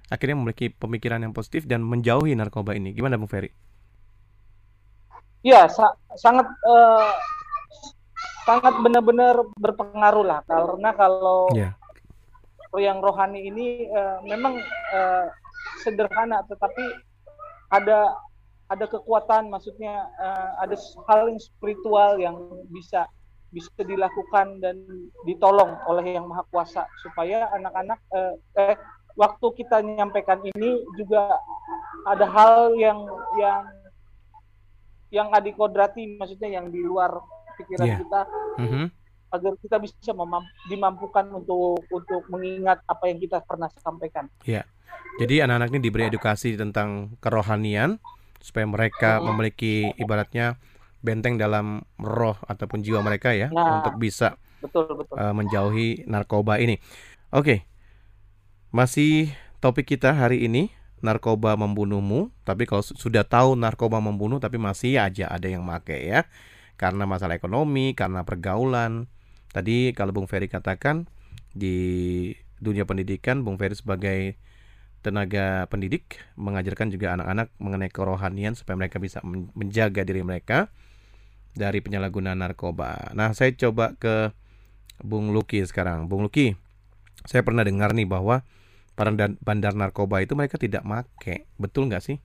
akhirnya 0.09 0.37
memiliki 0.37 0.69
pemikiran 0.69 1.21
yang 1.25 1.33
positif 1.33 1.65
dan 1.65 1.81
menjauhi 1.81 2.37
narkoba 2.37 2.77
ini. 2.77 2.93
Gimana 2.93 3.17
Bung 3.17 3.29
Ferry? 3.29 3.49
Ya, 5.45 5.69
sa 5.69 5.93
sangat 6.17 6.45
uh, 6.65 7.13
sangat 8.45 8.73
benar-benar 8.81 9.41
berpengaruh 9.57 10.25
lah 10.25 10.41
karena 10.45 10.89
kalau 10.93 11.49
yeah. 11.53 11.73
yang 12.77 13.01
rohani 13.01 13.49
ini 13.49 13.89
uh, 13.89 14.21
memang 14.21 14.61
uh, 14.93 15.25
sederhana 15.81 16.45
tetapi 16.45 16.81
ada 17.73 18.13
ada 18.69 18.85
kekuatan 18.85 19.49
maksudnya 19.49 20.09
uh, 20.21 20.61
ada 20.61 20.77
hal 21.09 21.29
yang 21.29 21.41
spiritual 21.41 22.17
yang 22.21 22.37
bisa 22.69 23.09
bisa 23.55 23.71
dilakukan 23.88 24.59
dan 24.59 24.83
ditolong 25.24 25.79
oleh 25.88 26.19
yang 26.19 26.27
maha 26.27 26.43
kuasa 26.51 26.83
supaya 27.00 27.47
anak-anak 27.55 28.00
eh, 28.12 28.35
eh 28.59 28.77
waktu 29.15 29.47
kita 29.63 29.79
menyampaikan 29.79 30.43
ini 30.43 30.83
juga 31.00 31.39
ada 32.03 32.27
hal 32.27 32.75
yang 32.75 33.07
yang 33.39 33.63
yang 35.07 35.27
adikodrati 35.31 36.19
maksudnya 36.19 36.59
yang 36.59 36.67
di 36.67 36.83
luar 36.83 37.15
pikiran 37.55 37.88
yeah. 37.88 38.00
kita 38.03 38.21
mm 38.59 38.67
-hmm. 38.67 38.85
agar 39.31 39.53
kita 39.63 39.77
bisa 39.79 40.12
dimampukan 40.67 41.25
untuk 41.31 41.79
untuk 41.88 42.27
mengingat 42.27 42.83
apa 42.83 43.07
yang 43.07 43.24
kita 43.24 43.39
pernah 43.47 43.71
sampaikan. 43.79 44.27
Ya, 44.43 44.59
yeah. 44.59 44.65
jadi 45.24 45.47
anak-anak 45.47 45.71
ini 45.71 45.79
diberi 45.79 46.03
edukasi 46.12 46.59
tentang 46.59 47.15
kerohanian 47.24 48.03
supaya 48.43 48.67
mereka 48.67 49.24
memiliki 49.24 49.95
ibaratnya 49.95 50.59
benteng 51.05 51.38
dalam 51.38 51.85
roh 52.01 52.35
ataupun 52.50 52.81
jiwa 52.81 53.05
mereka 53.05 53.38
ya 53.38 53.53
nah, 53.53 53.79
untuk 53.79 54.01
bisa 54.01 54.41
betul, 54.65 54.89
betul. 54.97 55.15
Uh, 55.15 55.33
menjauhi 55.38 56.09
narkoba 56.09 56.57
ini. 56.57 56.81
Oke, 57.29 57.41
okay. 57.45 57.59
masih 58.74 59.29
topik 59.62 59.85
kita 59.85 60.17
hari 60.17 60.50
ini 60.50 60.74
narkoba 61.05 61.53
membunuhmu. 61.53 62.33
Tapi 62.41 62.65
kalau 62.65 62.81
sudah 62.81 63.21
tahu 63.21 63.53
narkoba 63.53 64.01
membunuh, 64.01 64.41
tapi 64.41 64.57
masih 64.57 64.97
aja 64.97 65.29
ada 65.29 65.45
yang 65.45 65.62
make 65.62 65.93
ya, 65.93 66.25
karena 66.79 67.05
masalah 67.05 67.38
ekonomi, 67.38 67.93
karena 67.93 68.25
pergaulan. 68.25 69.05
Tadi 69.53 69.95
kalau 69.95 70.12
Bung 70.12 70.27
Ferry 70.27 70.51
katakan 70.51 71.07
di 71.55 72.31
dunia 72.59 72.83
pendidikan, 72.83 73.45
Bung 73.45 73.55
Ferry 73.55 73.77
sebagai 73.77 74.35
tenaga 75.05 75.69
pendidik 75.69 76.17
mengajarkan 76.33 76.89
juga 76.89 77.13
anak-anak 77.13 77.53
mengenai 77.62 77.93
kerohanian 77.93 78.57
supaya 78.57 78.74
mereka 78.74 78.97
bisa 78.97 79.21
menjaga 79.53 80.01
diri 80.01 80.25
mereka 80.25 80.74
dari 81.55 81.79
penyalahgunaan 81.79 82.38
narkoba. 82.38 83.15
Nah, 83.15 83.31
saya 83.31 83.55
coba 83.55 83.95
ke 83.95 84.35
Bung 85.00 85.31
Luki 85.31 85.63
sekarang. 85.63 86.12
Bung 86.12 86.27
Luki, 86.27 86.53
saya 87.24 87.41
pernah 87.41 87.63
dengar 87.63 87.95
nih 87.95 88.05
bahwa 88.05 88.43
para 88.95 89.12
bandar 89.43 89.74
narkoba 89.75 90.24
itu 90.24 90.35
mereka 90.35 90.55
tidak 90.59 90.83
make, 90.83 91.47
betul 91.59 91.88
nggak 91.88 92.03
sih? 92.03 92.19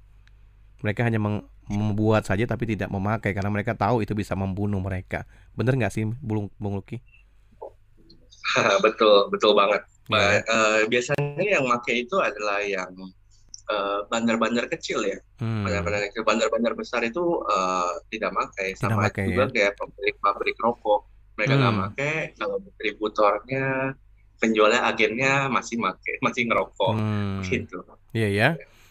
Mereka 0.82 1.06
hanya 1.06 1.18
membuat 1.70 2.26
saja 2.26 2.46
tapi 2.50 2.66
tidak 2.66 2.90
memakai 2.90 3.30
karena 3.30 3.50
mereka 3.50 3.78
tahu 3.78 4.02
itu 4.02 4.14
bisa 4.14 4.34
membunuh 4.34 4.82
mereka. 4.82 5.26
Bener 5.54 5.78
nggak 5.78 5.94
sih, 5.94 6.04
Bung, 6.06 6.50
Bung 6.58 6.78
Luki? 6.78 6.98
betul, 8.84 9.30
betul 9.30 9.54
banget. 9.54 9.82
Ya. 10.10 10.42
Uh, 10.50 10.82
biasanya 10.90 11.46
yang 11.46 11.64
make 11.70 11.94
itu 11.94 12.18
adalah 12.18 12.58
yang 12.66 12.90
bandar 14.10 14.36
bandar-bandar 14.36 14.66
kecil 14.72 15.00
ya. 15.06 15.18
Hmm. 15.38 15.66
Bandar-bandar 15.66 16.00
kecil, 16.10 16.22
bandar-bandar 16.26 16.72
besar 16.74 17.00
itu 17.06 17.42
uh, 17.46 17.98
tidak 18.10 18.30
pakai. 18.34 18.74
Sama 18.76 19.08
make, 19.08 19.26
juga 19.26 19.48
ya? 19.48 19.52
kayak 19.54 19.72
pabrik-pabrik 19.78 20.56
rokok. 20.58 21.00
Mereka 21.38 21.54
nggak 21.56 21.74
hmm. 21.74 21.82
pakai. 21.88 22.14
Kalau 22.36 22.56
distributornya, 22.60 23.64
penjualnya, 24.40 24.80
agennya 24.84 25.48
masih 25.48 25.76
make, 25.78 26.18
masih 26.20 26.42
ngerokok. 26.48 26.94
Hmm. 26.96 27.40
Gitu. 27.46 27.78
Iya 28.12 28.28
ya. 28.28 28.48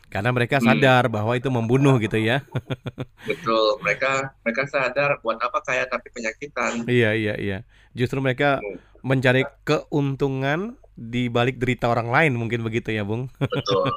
Karena 0.09 0.33
mereka 0.33 0.57
hmm. 0.57 0.65
sadar 0.65 1.03
hmm. 1.05 1.13
bahwa 1.13 1.33
itu 1.37 1.49
membunuh 1.53 1.95
gitu 2.01 2.17
ya. 2.17 2.41
Betul, 3.29 3.77
mereka 3.85 4.33
mereka 4.41 4.65
sadar 4.65 5.21
buat 5.21 5.37
apa 5.37 5.61
kaya 5.61 5.85
tapi 5.85 6.09
penyakitan. 6.09 6.89
Iya 6.89 7.13
iya 7.13 7.33
iya. 7.37 7.57
Justru 7.93 8.17
mereka 8.17 8.57
hmm. 8.57 9.05
mencari 9.05 9.45
keuntungan 9.61 10.81
di 10.99 11.31
balik 11.31 11.55
derita 11.55 11.87
orang 11.87 12.11
lain 12.11 12.35
mungkin 12.35 12.59
begitu 12.59 12.91
ya, 12.91 13.07
Bung. 13.07 13.31
Betul. 13.39 13.87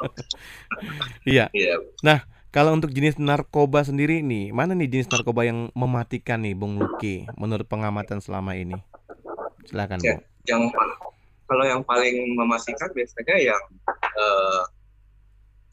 iya. 1.34 1.50
iya. 1.50 1.82
Nah, 2.06 2.22
kalau 2.54 2.70
untuk 2.70 2.94
jenis 2.94 3.18
narkoba 3.18 3.82
sendiri 3.82 4.22
nih, 4.22 4.54
mana 4.54 4.78
nih 4.78 4.86
jenis 4.86 5.10
narkoba 5.10 5.42
yang 5.42 5.74
mematikan 5.74 6.46
nih, 6.46 6.54
Bung 6.54 6.78
Luki, 6.78 7.26
menurut 7.34 7.66
pengamatan 7.66 8.22
selama 8.22 8.54
ini? 8.54 8.78
Silakan, 9.66 9.98
ya, 9.98 10.22
Bung. 10.22 10.22
Yang 10.46 10.62
kalau 11.50 11.64
yang 11.66 11.82
paling 11.84 12.32
mematikan 12.38 12.88
biasanya 12.94 13.36
yang 13.36 13.62
uh, 14.16 14.62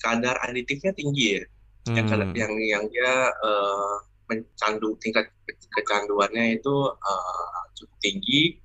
kadar 0.01 0.35
aditifnya 0.43 0.91
tinggi 0.91 1.39
ya. 1.39 1.43
Hmm. 1.87 1.95
Yang 1.95 2.07
yang 2.35 2.53
yang 2.59 2.83
dia 2.91 3.31
uh, 3.31 3.95
mencandu 4.29 4.93
tingkat 5.01 5.31
kecanduannya 5.47 6.59
itu 6.59 6.75
uh, 6.91 7.59
cukup 7.75 7.97
tinggi. 8.03 8.59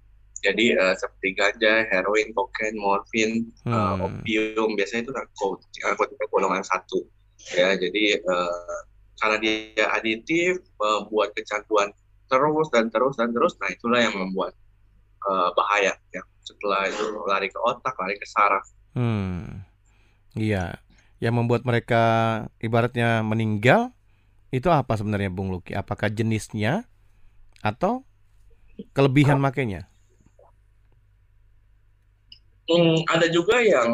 Jadi 0.44 0.76
uh, 0.76 0.92
seperti 0.92 1.32
ganja, 1.32 1.88
heroin, 1.88 2.28
kokain, 2.36 2.76
morfin, 2.76 3.48
hmm. 3.64 3.72
uh, 3.72 3.96
opium 4.04 4.76
biasanya 4.76 5.08
itu 5.08 5.12
narkotika 5.16 6.24
golongan 6.28 6.60
satu. 6.60 7.08
Ya, 7.56 7.72
jadi 7.76 8.20
uh, 8.20 8.78
karena 9.24 9.36
dia 9.40 9.84
aditif, 9.96 10.60
membuat 10.76 11.32
kecanduan 11.32 11.96
terus 12.28 12.66
dan 12.68 12.92
terus 12.92 13.16
dan 13.16 13.32
terus, 13.32 13.56
nah 13.60 13.72
itulah 13.72 14.00
yang 14.04 14.12
membuat 14.12 14.52
uh, 15.24 15.48
bahaya. 15.56 15.96
Ya. 16.12 16.22
Setelah 16.44 16.92
itu 16.92 17.04
lari 17.24 17.48
ke 17.48 17.56
otak, 17.56 17.96
lari 17.96 18.20
ke 18.20 18.28
saraf. 18.28 18.68
Hmm. 18.92 19.64
Iya 20.36 20.84
yang 21.24 21.40
membuat 21.40 21.64
mereka 21.64 22.02
ibaratnya 22.60 23.24
meninggal 23.24 23.96
itu 24.52 24.68
apa 24.68 24.94
sebenarnya 24.94 25.32
Bung 25.32 25.48
Luki? 25.48 25.72
Apakah 25.72 26.12
jenisnya 26.12 26.84
atau 27.64 28.04
kelebihan 28.92 29.40
makainya? 29.40 29.88
Hmm, 32.64 33.04
ada 33.12 33.26
juga 33.28 33.60
yang 33.60 33.92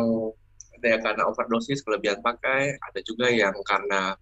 ada 0.80 0.86
yang 0.96 1.02
karena 1.02 1.22
overdosis 1.28 1.82
kelebihan 1.82 2.22
pakai, 2.22 2.78
ada 2.78 3.00
juga 3.02 3.28
yang 3.28 3.52
karena 3.66 4.14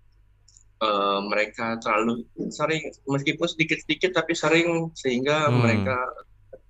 uh, 0.82 1.20
mereka 1.22 1.78
terlalu 1.78 2.24
sering 2.50 2.88
meskipun 3.06 3.46
sedikit-sedikit 3.46 4.16
tapi 4.16 4.32
sering 4.34 4.90
sehingga 4.96 5.46
hmm. 5.46 5.54
mereka 5.54 5.98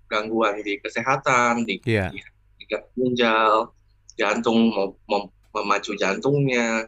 gangguan 0.09 0.61
di 0.61 0.81
kesehatan, 0.81 1.69
di, 1.69 1.81
yeah. 1.85 2.11
di, 2.11 2.21
di 2.61 2.65
ginjal, 2.97 3.73
jantung 4.19 4.75
mau, 4.75 4.93
mau 5.07 5.31
memacu 5.55 5.95
jantungnya 5.97 6.85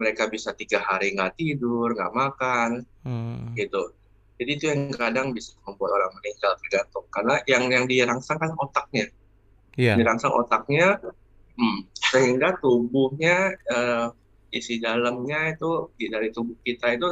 mereka 0.00 0.30
bisa 0.32 0.56
tiga 0.56 0.80
hari 0.80 1.12
nggak 1.12 1.36
tidur 1.36 1.92
nggak 1.92 2.14
makan 2.14 2.86
hmm. 3.04 3.52
gitu 3.58 3.92
jadi 4.40 4.50
itu 4.56 4.64
yang 4.72 4.82
kadang 4.96 5.36
bisa 5.36 5.52
membuat 5.68 6.00
orang 6.00 6.12
meninggal 6.16 6.56
tergantung 6.64 7.04
karena 7.12 7.34
yang 7.44 7.68
yang 7.68 7.84
dirangsang 7.84 8.40
kan 8.40 8.56
otaknya 8.56 9.12
yeah. 9.74 9.94
dirangsang 9.98 10.32
otaknya 10.32 10.98
hmm, 11.58 11.78
sehingga 11.94 12.56
tubuhnya 12.58 13.54
uh, 13.70 14.10
isi 14.50 14.82
dalamnya 14.82 15.54
itu 15.54 15.90
dari 15.98 16.34
tubuh 16.34 16.58
kita 16.66 16.94
itu 16.98 17.10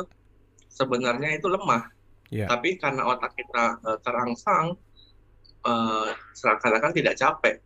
sebenarnya 0.71 1.39
itu 1.39 1.47
lemah 1.47 1.87
yeah. 2.31 2.49
tapi 2.51 2.79
karena 2.79 3.07
otak 3.07 3.35
kita 3.39 3.79
uh, 3.83 3.99
terangsang 4.03 4.75
uh, 5.67 6.11
seakan-akan 6.35 6.93
tidak 6.95 7.15
capek 7.15 7.63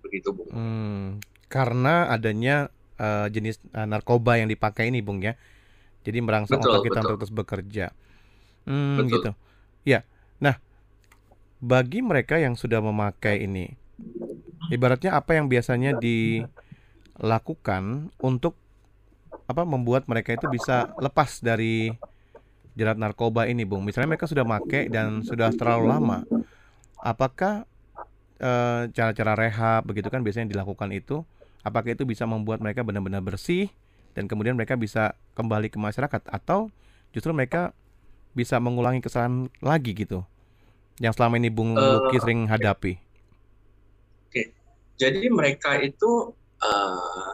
begitu 0.00 0.32
bu 0.32 0.46
hmm, 0.50 1.20
karena 1.50 2.06
adanya 2.08 2.70
uh, 3.00 3.26
jenis 3.32 3.56
uh, 3.72 3.88
narkoba 3.88 4.36
yang 4.36 4.48
dipakai 4.52 4.92
ini, 4.92 5.00
Bung 5.00 5.24
ya. 5.24 5.34
Jadi 6.04 6.20
merangsang 6.20 6.60
betul, 6.60 6.70
otak 6.70 6.80
kita 6.84 6.92
betul. 7.00 7.08
untuk 7.08 7.18
terus 7.24 7.34
bekerja. 7.34 7.86
Hmm, 8.68 8.96
betul. 9.00 9.08
gitu. 9.10 9.30
Ya. 9.88 10.04
Nah, 10.38 10.60
bagi 11.60 12.04
mereka 12.04 12.36
yang 12.36 12.54
sudah 12.56 12.84
memakai 12.84 13.44
ini, 13.48 13.72
ibaratnya 14.70 15.16
apa 15.16 15.34
yang 15.34 15.48
biasanya 15.50 15.98
dilakukan 15.98 16.52
untuk 18.22 18.54
apa 19.50 19.66
membuat 19.66 20.06
mereka 20.06 20.34
itu 20.34 20.46
bisa 20.46 20.94
lepas 21.02 21.42
dari 21.42 21.90
jerat 22.78 22.94
narkoba 22.96 23.50
ini, 23.50 23.66
Bung? 23.66 23.82
Misalnya 23.82 24.14
mereka 24.14 24.30
sudah 24.30 24.46
pakai 24.46 24.86
dan 24.86 25.26
sudah 25.26 25.50
terlalu 25.50 25.90
lama. 25.90 26.22
Apakah 27.02 27.66
eh, 28.40 28.82
cara-cara 28.94 29.32
rehab 29.36 29.84
begitu 29.84 30.08
kan 30.08 30.24
biasanya 30.24 30.48
dilakukan 30.54 30.90
itu 30.94 31.22
apakah 31.60 31.92
itu 31.92 32.08
bisa 32.08 32.24
membuat 32.24 32.64
mereka 32.64 32.80
benar-benar 32.80 33.20
bersih 33.20 33.68
dan 34.16 34.26
kemudian 34.26 34.56
mereka 34.56 34.74
bisa 34.80 35.12
kembali 35.36 35.68
ke 35.68 35.76
masyarakat 35.76 36.22
atau 36.32 36.72
justru 37.12 37.30
mereka 37.36 37.76
bisa 38.32 38.56
mengulangi 38.62 39.02
kesalahan 39.04 39.50
lagi 39.60 39.92
gitu 39.92 40.24
yang 41.02 41.12
selama 41.12 41.36
ini 41.40 41.48
Bung 41.52 41.76
uh, 41.76 42.08
Luki 42.08 42.20
sering 42.20 42.48
hadapi. 42.48 43.00
Oke, 44.30 44.54
jadi 44.94 45.26
mereka 45.26 45.74
itu 45.82 46.30
uh, 46.62 47.32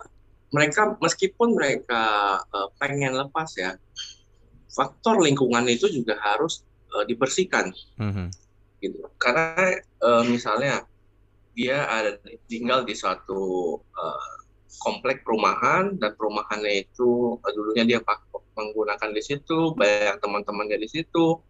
mereka 0.49 0.97
meskipun 0.97 1.53
mereka 1.53 2.41
uh, 2.41 2.73
pengen 2.81 3.13
lepas 3.13 3.53
ya, 3.53 3.77
faktor 4.73 5.21
lingkungan 5.21 5.69
itu 5.69 5.93
juga 5.93 6.17
harus 6.25 6.65
uh, 6.97 7.05
dibersihkan, 7.05 7.77
mm 8.01 8.11
-hmm. 8.17 8.27
gitu. 8.81 9.05
Karena 9.21 9.77
uh, 10.01 10.25
misalnya 10.25 10.89
dia 11.53 11.85
ada 11.85 12.17
tinggal 12.49 12.89
di 12.89 12.97
suatu 12.97 13.77
uh, 13.77 14.31
komplek 14.81 15.21
perumahan 15.21 15.97
dan 16.01 16.17
perumahannya 16.17 16.89
itu 16.89 17.37
uh, 17.37 17.53
dulunya 17.53 17.85
dia 17.85 18.01
menggunakan 18.57 19.13
di 19.13 19.21
situ 19.21 19.77
banyak 19.77 20.17
teman-temannya 20.21 20.81
di 20.81 20.89
situ 20.89 21.41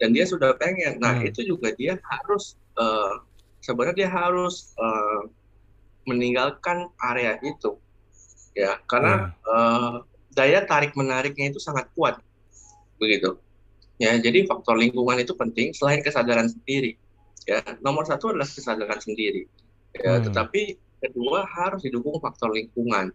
dan 0.00 0.12
dia 0.16 0.24
sudah 0.24 0.56
pengen 0.56 1.00
nah 1.00 1.16
hmm. 1.16 1.28
itu 1.28 1.44
juga 1.44 1.72
dia 1.76 1.96
harus 2.00 2.56
uh, 2.80 3.20
sebenarnya 3.64 4.04
dia 4.04 4.10
harus 4.12 4.76
uh, 4.76 5.24
meninggalkan 6.04 6.92
area 7.00 7.40
itu. 7.40 7.80
Ya 8.52 8.76
karena 8.84 9.32
hmm. 9.32 9.48
uh, 9.48 9.94
daya 10.36 10.68
tarik 10.68 10.92
menariknya 10.92 11.50
itu 11.50 11.58
sangat 11.58 11.88
kuat. 11.96 12.20
Begitu. 13.00 13.40
Ya 13.96 14.12
jadi 14.20 14.44
faktor 14.44 14.76
lingkungan 14.76 15.16
itu 15.16 15.32
penting 15.32 15.72
selain 15.72 16.04
kesadaran 16.04 16.52
sendiri. 16.52 17.00
Ya 17.48 17.64
nomor 17.80 18.04
satu 18.04 18.36
adalah 18.36 18.46
kesadaran 18.46 19.00
sendiri. 19.00 19.48
Ya 19.96 20.20
hmm. 20.20 20.28
tetapi 20.28 20.76
kedua 21.00 21.48
harus 21.48 21.80
didukung 21.80 22.20
faktor 22.20 22.52
lingkungan. 22.52 23.10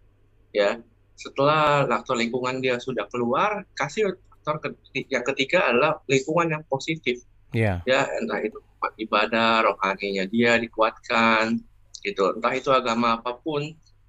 Ya 0.50 0.82
setelah 1.14 1.86
faktor 1.86 2.18
lingkungan 2.18 2.58
dia 2.58 2.82
sudah 2.82 3.06
keluar 3.08 3.62
kasih 3.78 4.18
faktor 4.42 4.74
yang 4.96 5.22
ketiga 5.22 5.62
adalah 5.70 6.02
lingkungan 6.10 6.58
yang 6.58 6.62
positif. 6.66 7.22
Yeah. 7.50 7.82
ya 7.82 8.06
entah 8.22 8.46
itu 8.46 8.62
ibadah 8.96 9.66
rohaninya 9.66 10.24
dia 10.28 10.56
dikuatkan 10.56 11.60
gitu 12.00 12.32
entah 12.36 12.54
itu 12.56 12.72
agama 12.72 13.20
apa 13.20 13.36
pun 13.40 13.60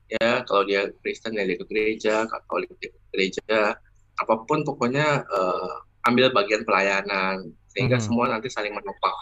ya 0.08 0.44
kalau 0.48 0.64
dia 0.64 0.88
Kristen 1.04 1.36
ya 1.36 1.44
dia 1.44 1.60
ke 1.60 1.66
gereja 1.68 2.24
Katolik 2.28 2.72
dia 2.80 2.90
ke 2.92 3.00
gereja 3.12 3.76
apa 4.16 4.34
pun 4.48 4.64
pokoknya 4.64 5.28
uh, 5.28 6.08
ambil 6.08 6.32
bagian 6.32 6.64
pelayanan 6.64 7.52
sehingga 7.72 8.00
hmm. 8.00 8.06
semua 8.06 8.32
nanti 8.32 8.48
saling 8.48 8.72
menopang 8.72 9.16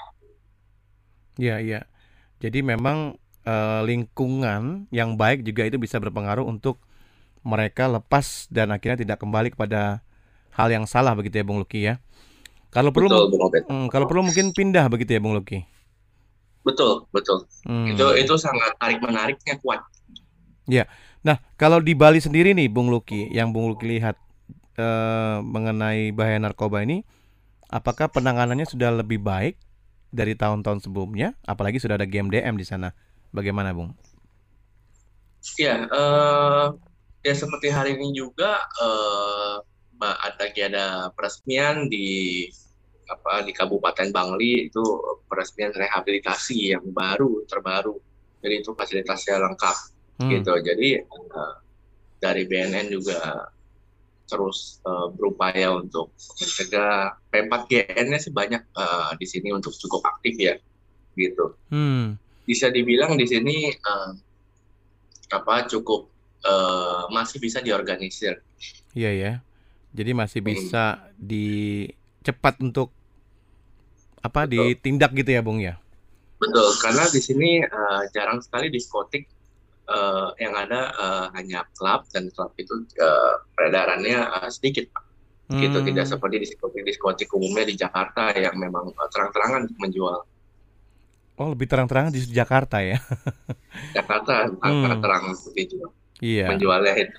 Iya, 1.40 1.56
iya. 1.64 1.82
Jadi 2.44 2.60
memang 2.60 3.16
uh, 3.48 3.82
lingkungan 3.88 4.92
yang 4.92 5.16
baik 5.16 5.48
juga 5.48 5.64
itu 5.64 5.80
bisa 5.80 5.96
berpengaruh 6.04 6.44
untuk 6.44 6.84
mereka 7.48 7.88
lepas 7.88 8.52
dan 8.52 8.76
akhirnya 8.76 9.08
tidak 9.08 9.24
kembali 9.24 9.56
kepada 9.56 10.04
hal 10.52 10.68
yang 10.68 10.84
salah 10.84 11.16
begitu 11.16 11.40
ya 11.40 11.48
Bung 11.48 11.64
Luki 11.64 11.88
ya. 11.88 12.04
Kalau 12.70 12.94
perlu 12.94 13.10
betul, 13.10 13.66
hmm, 13.66 13.88
kalau 13.90 14.06
perlu 14.06 14.22
mungkin 14.22 14.54
pindah 14.54 14.86
begitu 14.94 15.18
ya 15.18 15.22
Bung 15.22 15.34
Luki. 15.34 15.66
Betul, 16.62 17.10
betul. 17.10 17.50
Hmm. 17.66 17.90
Itu 17.90 18.14
itu 18.14 18.34
sangat 18.38 18.78
tarik 18.78 19.02
menariknya 19.02 19.58
kuat. 19.58 19.82
Ya. 20.70 20.86
Nah, 21.26 21.42
kalau 21.58 21.82
di 21.82 21.98
Bali 21.98 22.22
sendiri 22.22 22.54
nih 22.54 22.70
Bung 22.70 22.94
Luki, 22.94 23.28
yang 23.34 23.50
Bung 23.50 23.74
Luki 23.74 23.98
lihat 23.98 24.16
uh, 24.78 25.42
mengenai 25.42 26.14
bahaya 26.14 26.38
narkoba 26.38 26.86
ini, 26.86 27.04
apakah 27.68 28.08
penanganannya 28.08 28.70
sudah 28.70 28.94
lebih 28.94 29.20
baik 29.20 29.58
dari 30.14 30.38
tahun-tahun 30.38 30.86
sebelumnya, 30.86 31.34
apalagi 31.44 31.82
sudah 31.82 31.98
ada 31.98 32.08
GMDM 32.08 32.56
di 32.56 32.66
sana. 32.70 32.94
Bagaimana, 33.34 33.74
Bung? 33.74 33.98
Ya, 35.58 35.90
uh, 35.90 36.78
ya 37.26 37.34
seperti 37.34 37.74
hari 37.74 37.98
ini 37.98 38.14
juga 38.16 38.62
uh, 38.80 39.60
ada 40.00 40.48
ada 40.48 40.88
peresmian 41.12 41.92
di 41.92 42.48
apa 43.10 43.42
di 43.42 43.52
Kabupaten 43.52 44.14
Bangli 44.14 44.70
itu 44.70 44.84
peresmian 45.26 45.74
rehabilitasi 45.74 46.78
yang 46.78 46.86
baru 46.94 47.44
terbaru. 47.50 47.98
Jadi 48.40 48.56
itu 48.64 48.72
fasilitasnya 48.78 49.42
lengkap 49.42 49.78
hmm. 50.22 50.30
gitu. 50.30 50.54
Jadi 50.62 50.90
uh, 51.04 51.56
dari 52.22 52.46
BNN 52.46 52.94
juga 52.94 53.50
terus 54.30 54.78
uh, 54.86 55.10
berupaya 55.10 55.74
untuk 55.74 56.14
mencegah 56.38 57.18
P4GN-nya 57.34 58.20
sih 58.22 58.30
banyak 58.30 58.62
uh, 58.78 59.18
di 59.18 59.26
sini 59.26 59.50
untuk 59.50 59.74
cukup 59.74 60.06
aktif 60.06 60.38
ya 60.38 60.56
gitu. 61.18 61.58
Hmm. 61.74 62.16
Bisa 62.46 62.70
dibilang 62.70 63.18
di 63.18 63.26
sini 63.26 63.74
uh, 63.74 64.14
apa 65.34 65.66
cukup 65.66 66.10
uh, 66.46 67.10
masih 67.10 67.42
bisa 67.42 67.60
diorganisir. 67.66 68.38
Iya 68.94 69.12
ya. 69.18 69.34
Jadi 69.90 70.12
masih 70.14 70.40
hmm. 70.42 70.50
bisa 70.50 70.86
hmm. 70.98 71.06
di 71.18 71.48
cepat 72.22 72.62
untuk 72.62 72.94
apa 74.20 74.46
Betul. 74.46 74.76
ditindak 74.76 75.12
gitu 75.16 75.32
ya, 75.32 75.42
Bung 75.42 75.64
ya? 75.64 75.80
Betul, 76.40 76.72
karena 76.80 77.04
di 77.12 77.20
sini 77.20 77.60
uh, 77.64 78.04
jarang 78.16 78.40
sekali 78.40 78.72
diskotik 78.72 79.28
uh, 79.92 80.32
yang 80.40 80.56
ada 80.56 80.96
uh, 80.96 81.26
hanya 81.36 81.68
klub 81.76 82.08
dan 82.16 82.32
klub 82.32 82.56
itu 82.56 82.88
uh, 83.00 83.44
peredarannya 83.56 84.24
uh, 84.24 84.48
sedikit, 84.48 84.88
Pak. 84.92 85.04
Hmm. 85.50 85.60
Gitu 85.66 85.78
tidak 85.82 86.06
seperti 86.06 86.46
diskotik-diskotik 86.46 87.28
umumnya 87.34 87.66
di 87.66 87.76
Jakarta 87.76 88.32
yang 88.38 88.56
memang 88.56 88.94
uh, 88.94 89.10
terang-terangan 89.10 89.68
menjual. 89.82 90.20
Oh, 91.40 91.48
lebih 91.56 91.72
terang-terangan 91.72 92.12
di 92.12 92.22
Jakarta 92.28 92.84
ya? 92.84 93.00
Jakarta 93.98 94.52
hmm. 94.52 95.00
terang 95.00 95.32
dijual. 95.56 95.92
Iya. 96.20 96.52
Menjualnya 96.52 96.94
itu. 97.00 97.18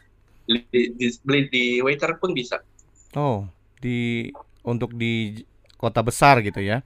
Beli 0.51 0.67
di, 0.99 1.07
beli 1.23 1.41
di 1.47 1.65
waiter 1.79 2.19
pun 2.19 2.35
bisa. 2.35 2.59
Oh, 3.15 3.47
di 3.79 4.27
untuk 4.67 4.99
di 4.99 5.47
kota 5.79 6.03
besar 6.03 6.43
gitu 6.43 6.59
ya. 6.59 6.83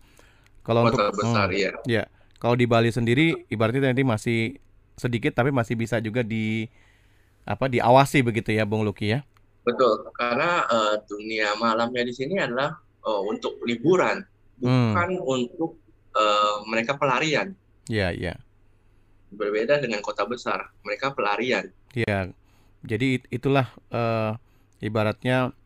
Kalau 0.61 0.85
kota 0.85 1.09
untuk 1.09 1.25
besar 1.25 1.49
hmm, 1.49 1.57
ya. 1.57 1.73
Ya. 1.89 2.05
Kalau 2.37 2.61
di 2.61 2.69
Bali 2.69 2.93
sendiri 2.93 3.49
ibaratnya 3.49 3.89
nanti 3.89 4.05
masih 4.05 4.61
sedikit 5.01 5.33
tapi 5.33 5.49
masih 5.49 5.81
bisa 5.81 5.97
juga 5.97 6.21
di 6.21 6.69
apa 7.49 7.73
diawasi 7.73 8.21
begitu 8.21 8.53
ya 8.53 8.69
Bung 8.69 8.85
Luki 8.85 9.17
ya. 9.17 9.25
Betul, 9.65 10.13
karena 10.13 10.69
uh, 10.69 11.01
dunia 11.09 11.57
malamnya 11.57 12.05
di 12.05 12.13
sini 12.13 12.37
adalah 12.37 12.77
uh, 13.01 13.23
untuk 13.25 13.65
liburan, 13.65 14.21
bukan 14.61 15.09
hmm. 15.17 15.25
untuk 15.25 15.81
uh, 16.13 16.61
mereka 16.69 17.01
pelarian. 17.01 17.57
Iya, 17.89 18.13
iya. 18.13 18.35
Berbeda 19.33 19.81
dengan 19.81 20.05
kota 20.05 20.29
besar, 20.29 20.69
mereka 20.85 21.17
pelarian. 21.17 21.73
Iya. 21.97 22.37
Jadi 22.85 23.25
itulah 23.33 23.73
uh, 23.91 24.37
ibaratnya 24.85 25.57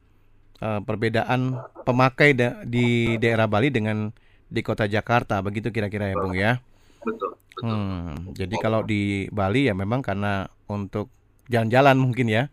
uh, 0.62 0.81
perbedaan 0.87 1.59
pemakai 1.83 2.35
da 2.38 2.62
di 2.62 3.18
daerah 3.18 3.50
Bali 3.50 3.74
dengan 3.74 4.14
di 4.48 4.61
kota 4.64 4.88
Jakarta 4.88 5.42
begitu 5.44 5.74
kira-kira 5.74 6.09
ya 6.09 6.16
Bung 6.16 6.38
ya. 6.38 6.62
Betul. 7.02 7.35
betul. 7.59 7.74
Hmm, 7.74 8.33
jadi 8.35 8.54
kalau 8.62 8.87
di 8.87 9.26
Bali 9.35 9.66
ya 9.66 9.74
memang 9.74 10.00
karena 10.00 10.46
untuk 10.70 11.11
jalan-jalan 11.50 11.98
mungkin 11.98 12.31
ya. 12.31 12.44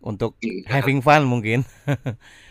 Untuk 0.00 0.40
ya. 0.40 0.64
having 0.64 1.04
fun 1.04 1.28
mungkin. 1.28 1.60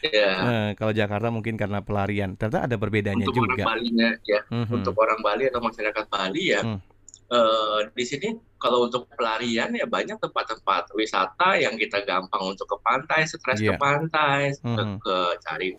ya. 0.06 0.30
nah, 0.38 0.70
kalau 0.80 0.94
Jakarta 0.94 1.34
mungkin 1.34 1.58
karena 1.58 1.82
pelarian. 1.82 2.38
Ternyata 2.38 2.70
ada 2.70 2.76
perbedaannya 2.78 3.26
untuk 3.26 3.42
juga. 3.42 3.66
Orang 3.66 3.70
Balinya 3.74 4.10
ya. 4.22 4.42
Mm 4.54 4.64
-hmm. 4.70 4.76
Untuk 4.78 4.94
orang 5.02 5.20
Bali 5.26 5.44
atau 5.50 5.58
masyarakat 5.58 6.06
Bali 6.14 6.44
ya. 6.54 6.62
Mm 6.62 6.89
uh, 7.30 7.80
di 7.94 8.06
sini 8.06 8.30
kalau 8.60 8.92
untuk 8.92 9.08
pelarian 9.16 9.72
ya 9.72 9.88
banyak 9.88 10.20
tempat-tempat 10.20 10.92
wisata 10.92 11.56
yang 11.56 11.80
kita 11.80 12.04
gampang 12.04 12.44
untuk 12.44 12.68
ke 12.68 12.78
pantai, 12.84 13.24
stres 13.24 13.64
yeah. 13.64 13.74
ke 13.74 13.74
pantai, 13.80 14.52
mm 14.60 14.76
-hmm. 14.76 14.96
ke, 15.00 15.16
cari 15.48 15.70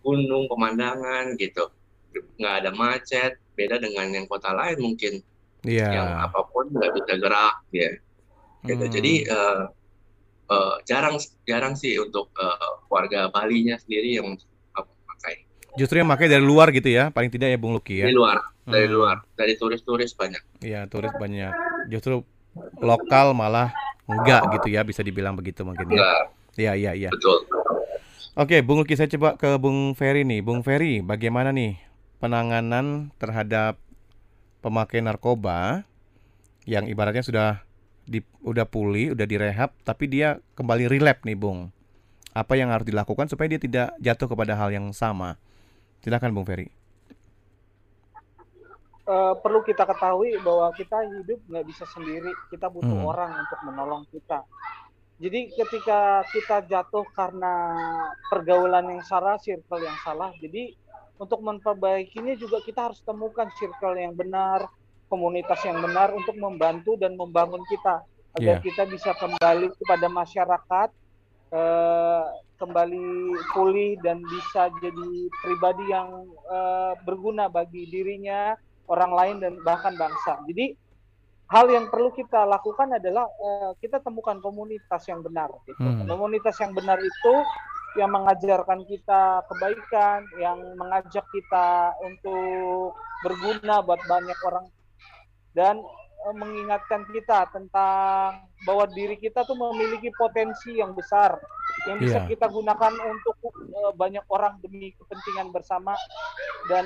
gunung, 0.00 0.48
pemandangan 0.48 1.36
gitu. 1.36 1.68
Nggak 2.40 2.54
ada 2.64 2.70
macet, 2.72 3.36
beda 3.54 3.76
dengan 3.76 4.08
yang 4.16 4.24
kota 4.24 4.56
lain 4.56 4.80
mungkin. 4.80 5.20
Yeah. 5.68 5.92
Yang 5.92 6.08
apa 6.30 6.40
pun 6.48 6.64
nggak 6.72 6.92
bisa 6.96 7.12
gerak 7.20 7.56
ya. 7.76 7.90
Gitu. 8.64 8.84
Mm. 8.88 8.92
Jadi 8.92 9.12
uh, 9.28 9.62
uh, 10.48 10.74
jarang 10.88 11.20
jarang 11.44 11.76
sih 11.76 12.00
untuk 12.00 12.32
uh, 12.40 12.80
warga 12.88 13.28
Bali-nya 13.28 13.76
sendiri 13.76 14.16
yang. 14.16 14.40
Justru 15.78 16.02
yang 16.02 16.10
pakai 16.10 16.26
dari 16.26 16.42
luar 16.42 16.74
gitu 16.74 16.90
ya, 16.90 17.14
paling 17.14 17.30
tidak 17.30 17.54
ya 17.54 17.58
Bung 17.58 17.76
Luki 17.76 18.02
ya. 18.02 18.10
Dari 18.10 18.16
luar 18.16 18.50
dari 18.70 18.86
hmm. 18.86 18.96
luar 18.96 19.16
dari 19.34 19.58
turis-turis 19.58 20.14
banyak 20.14 20.42
iya 20.62 20.86
turis 20.86 21.10
banyak 21.18 21.52
justru 21.90 22.22
lokal 22.78 23.34
malah 23.34 23.74
enggak 24.06 24.46
gitu 24.58 24.68
ya 24.74 24.86
bisa 24.86 25.02
dibilang 25.02 25.34
begitu 25.34 25.66
mungkin 25.66 25.90
ya 25.90 26.30
iya 26.56 26.72
iya 26.78 26.92
iya 26.94 27.10
betul 27.10 27.44
Oke, 28.38 28.62
Bung 28.62 28.78
Luki 28.78 28.94
saya 28.94 29.10
coba 29.10 29.34
ke 29.34 29.58
Bung 29.58 29.92
Ferry 29.98 30.22
nih. 30.22 30.38
Bung 30.38 30.62
Ferry, 30.62 31.02
bagaimana 31.02 31.50
nih 31.50 31.82
penanganan 32.22 33.10
terhadap 33.18 33.74
pemakai 34.62 35.02
narkoba 35.02 35.82
yang 36.62 36.86
ibaratnya 36.86 37.26
sudah 37.26 37.66
di, 38.06 38.22
udah 38.46 38.70
pulih, 38.70 39.18
udah 39.18 39.26
direhab, 39.26 39.74
tapi 39.82 40.06
dia 40.06 40.38
kembali 40.54 40.86
relap 40.86 41.26
nih, 41.26 41.34
Bung. 41.34 41.74
Apa 42.30 42.54
yang 42.54 42.70
harus 42.70 42.86
dilakukan 42.86 43.26
supaya 43.26 43.50
dia 43.50 43.60
tidak 43.60 43.98
jatuh 43.98 44.30
kepada 44.30 44.54
hal 44.54 44.70
yang 44.70 44.94
sama? 44.94 45.34
Silakan, 46.00 46.32
Bung 46.32 46.48
Ferry 46.48 46.80
uh, 49.10 49.34
perlu 49.38 49.60
kita 49.66 49.82
ketahui 49.84 50.38
bahwa 50.40 50.70
kita 50.78 51.02
hidup 51.02 51.40
nggak 51.50 51.66
bisa 51.66 51.84
sendiri 51.90 52.30
kita 52.48 52.70
butuh 52.70 52.94
hmm. 53.02 53.10
orang 53.10 53.30
untuk 53.34 53.60
menolong 53.66 54.02
kita 54.14 54.46
jadi 55.20 55.52
ketika 55.52 56.24
kita 56.32 56.56
jatuh 56.64 57.04
karena 57.12 57.76
pergaulan 58.32 58.88
yang 58.88 59.02
salah 59.04 59.36
circle 59.42 59.82
yang 59.82 59.98
salah 60.06 60.30
jadi 60.38 60.72
untuk 61.20 61.44
memperbaikinya 61.44 62.32
juga 62.38 62.64
kita 62.64 62.88
harus 62.90 63.00
temukan 63.04 63.50
circle 63.58 63.98
yang 63.98 64.14
benar 64.16 64.64
komunitas 65.10 65.58
yang 65.66 65.82
benar 65.82 66.14
untuk 66.14 66.38
membantu 66.38 66.94
dan 66.96 67.18
membangun 67.18 67.60
kita 67.66 68.06
agar 68.38 68.62
yeah. 68.62 68.62
kita 68.62 68.86
bisa 68.86 69.10
kembali 69.18 69.74
kepada 69.74 70.06
masyarakat 70.06 70.88
uh, 71.54 72.24
kembali 72.60 73.34
pulih 73.56 73.96
dan 74.04 74.20
bisa 74.26 74.68
jadi 74.84 75.10
pribadi 75.42 75.84
yang 75.88 76.28
uh, 76.50 76.92
berguna 77.08 77.48
bagi 77.48 77.88
dirinya 77.88 78.52
orang 78.90 79.12
lain 79.14 79.36
dan 79.40 79.54
bahkan 79.64 79.96
bangsa. 79.96 80.42
Jadi 80.44 80.76
hal 81.50 81.66
yang 81.72 81.88
perlu 81.88 82.12
kita 82.12 82.44
lakukan 82.46 83.00
adalah 83.00 83.24
uh, 83.26 83.72
kita 83.80 84.02
temukan 84.04 84.38
komunitas 84.44 85.02
yang 85.08 85.24
benar. 85.24 85.48
Gitu. 85.64 85.80
Hmm. 85.80 86.04
Komunitas 86.04 86.58
yang 86.60 86.76
benar 86.76 87.00
itu 87.00 87.34
yang 87.98 88.14
mengajarkan 88.14 88.86
kita 88.86 89.42
kebaikan, 89.50 90.22
yang 90.38 90.58
mengajak 90.78 91.26
kita 91.34 91.90
untuk 92.06 92.94
berguna 93.26 93.82
buat 93.82 93.98
banyak 94.06 94.38
orang 94.46 94.66
dan 95.54 95.82
mengingatkan 96.36 97.08
kita 97.08 97.48
tentang 97.48 98.44
bahwa 98.68 98.84
diri 98.92 99.16
kita 99.16 99.40
tuh 99.48 99.56
memiliki 99.56 100.12
potensi 100.12 100.76
yang 100.76 100.92
besar 100.92 101.40
yang 101.88 101.96
bisa 101.96 102.20
yeah. 102.20 102.28
kita 102.28 102.46
gunakan 102.52 102.92
untuk 103.08 103.36
uh, 103.72 103.92
banyak 103.96 104.24
orang 104.28 104.60
demi 104.60 104.92
kepentingan 105.00 105.48
bersama 105.48 105.96
dan 106.68 106.84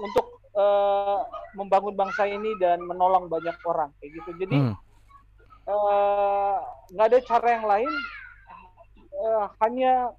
untuk 0.00 0.40
uh, 0.56 1.28
membangun 1.52 1.92
bangsa 1.92 2.24
ini 2.24 2.56
dan 2.56 2.80
menolong 2.80 3.28
banyak 3.28 3.52
orang 3.68 3.92
kayak 4.00 4.16
gitu 4.16 4.30
jadi 4.40 4.56
hmm. 4.56 4.74
uh, 5.68 6.56
nggak 6.96 7.06
ada 7.12 7.18
cara 7.28 7.46
yang 7.52 7.66
lain 7.68 7.92
uh, 9.20 9.44
hanya 9.60 10.14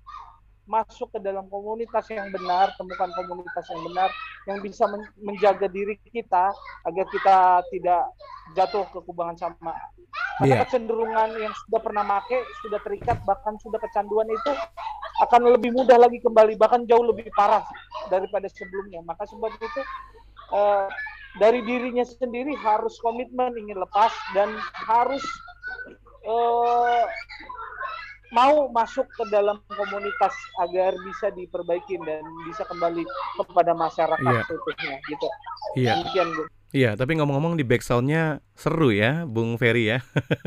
masuk 0.70 1.10
ke 1.12 1.20
dalam 1.20 1.50
komunitas 1.50 2.06
yang 2.14 2.30
benar, 2.30 2.72
temukan 2.78 3.10
komunitas 3.16 3.66
yang 3.70 3.82
benar 3.92 4.10
yang 4.50 4.58
bisa 4.62 4.86
men 4.90 5.06
menjaga 5.22 5.68
diri 5.70 5.98
kita 6.10 6.54
agar 6.86 7.06
kita 7.10 7.38
tidak 7.74 8.04
jatuh 8.58 8.86
ke 8.90 9.00
kubangan 9.06 9.38
sama. 9.38 9.74
Karena 10.42 10.58
yeah. 10.58 10.62
kecenderungan 10.66 11.30
yang 11.38 11.54
sudah 11.66 11.80
pernah 11.82 12.04
make, 12.08 12.40
sudah 12.66 12.80
terikat, 12.82 13.18
bahkan 13.28 13.54
sudah 13.62 13.78
kecanduan 13.78 14.26
itu 14.26 14.52
akan 15.22 15.54
lebih 15.54 15.70
mudah 15.76 16.02
lagi 16.02 16.18
kembali, 16.18 16.58
bahkan 16.58 16.82
jauh 16.90 17.06
lebih 17.06 17.30
parah 17.38 17.62
daripada 18.10 18.50
sebelumnya. 18.50 19.06
Maka 19.06 19.30
sebab 19.30 19.54
itu 19.54 19.82
uh, 20.50 20.90
dari 21.38 21.62
dirinya 21.62 22.02
sendiri 22.02 22.58
harus 22.58 22.98
komitmen 23.00 23.54
ingin 23.56 23.78
lepas 23.78 24.12
dan 24.34 24.50
harus 24.74 25.22
uh, 26.26 27.06
mau 28.32 28.72
masuk 28.72 29.08
ke 29.12 29.24
dalam 29.28 29.60
komunitas 29.68 30.34
agar 30.64 30.96
bisa 31.04 31.28
diperbaiki 31.36 32.00
dan 32.08 32.24
bisa 32.48 32.64
kembali 32.64 33.04
kepada 33.44 33.76
masyarakat 33.76 34.24
yeah. 34.24 34.56
utuhnya 34.56 34.96
gitu. 35.08 35.28
Iya. 35.76 35.92
Demikian, 36.00 36.30
Iya, 36.72 36.96
tapi 36.96 37.20
ngomong-ngomong 37.20 37.60
di 37.60 37.68
backsoundnya 37.68 38.40
seru 38.56 38.96
ya, 38.96 39.28
Bung 39.28 39.60
Ferry 39.60 39.92
ya. 39.92 40.00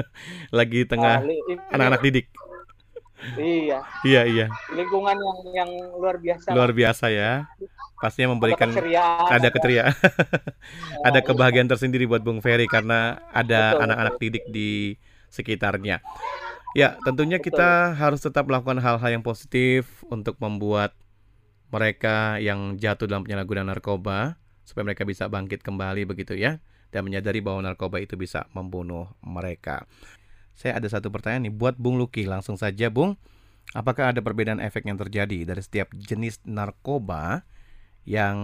Lagi 0.56 0.88
tengah 0.88 1.20
anak-anak 1.68 2.00
didik. 2.00 2.32
Iya. 3.36 3.84
Iya, 4.04 4.22
iya. 4.24 4.46
Lingkungan 4.72 5.16
yang 5.20 5.38
yang 5.52 5.70
luar 6.00 6.16
biasa. 6.16 6.48
Luar 6.56 6.72
biasa 6.72 7.12
ya. 7.12 7.44
Pastinya 8.00 8.32
memberikan 8.32 8.72
ada 8.72 9.48
keceriaan. 9.52 9.92
Ada, 11.04 11.08
ada 11.12 11.20
kebahagiaan 11.20 11.68
tersendiri 11.68 12.08
buat 12.08 12.24
Bung 12.24 12.40
Ferry 12.40 12.64
karena 12.68 13.20
ada 13.32 13.76
anak-anak 13.84 14.14
didik 14.16 14.44
di 14.48 14.96
sekitarnya. 15.28 16.00
Ya, 16.74 16.98
tentunya 17.06 17.38
Betul. 17.38 17.54
kita 17.54 17.94
harus 17.94 18.18
tetap 18.18 18.50
melakukan 18.50 18.82
hal-hal 18.82 19.10
yang 19.14 19.22
positif 19.22 20.02
untuk 20.10 20.34
membuat 20.42 20.90
mereka 21.70 22.42
yang 22.42 22.74
jatuh 22.74 23.06
dalam 23.06 23.22
penyalahgunaan 23.22 23.70
narkoba 23.70 24.38
supaya 24.66 24.90
mereka 24.90 25.06
bisa 25.06 25.30
bangkit 25.30 25.62
kembali 25.62 26.02
begitu 26.06 26.34
ya 26.34 26.58
dan 26.90 27.06
menyadari 27.06 27.42
bahwa 27.42 27.62
narkoba 27.62 28.02
itu 28.02 28.18
bisa 28.18 28.46
membunuh 28.54 29.10
mereka. 29.22 29.86
Saya 30.54 30.78
ada 30.78 30.86
satu 30.86 31.10
pertanyaan 31.10 31.50
nih 31.50 31.54
buat 31.54 31.74
Bung 31.74 31.98
Luki 31.98 32.26
langsung 32.26 32.54
saja 32.54 32.90
Bung. 32.90 33.18
Apakah 33.74 34.14
ada 34.14 34.22
perbedaan 34.22 34.62
efek 34.62 34.86
yang 34.86 34.98
terjadi 34.98 35.46
dari 35.46 35.62
setiap 35.62 35.90
jenis 35.94 36.38
narkoba 36.46 37.42
yang 38.06 38.38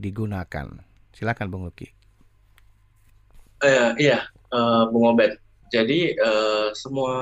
digunakan? 0.00 0.80
Silakan 1.12 1.48
Bung 1.52 1.64
Luki. 1.68 1.92
Uh, 3.60 3.92
iya, 4.00 4.28
uh, 4.54 4.88
Bung 4.88 5.12
Obed. 5.12 5.47
Jadi 5.68 6.16
uh, 6.18 6.70
semua 6.72 7.14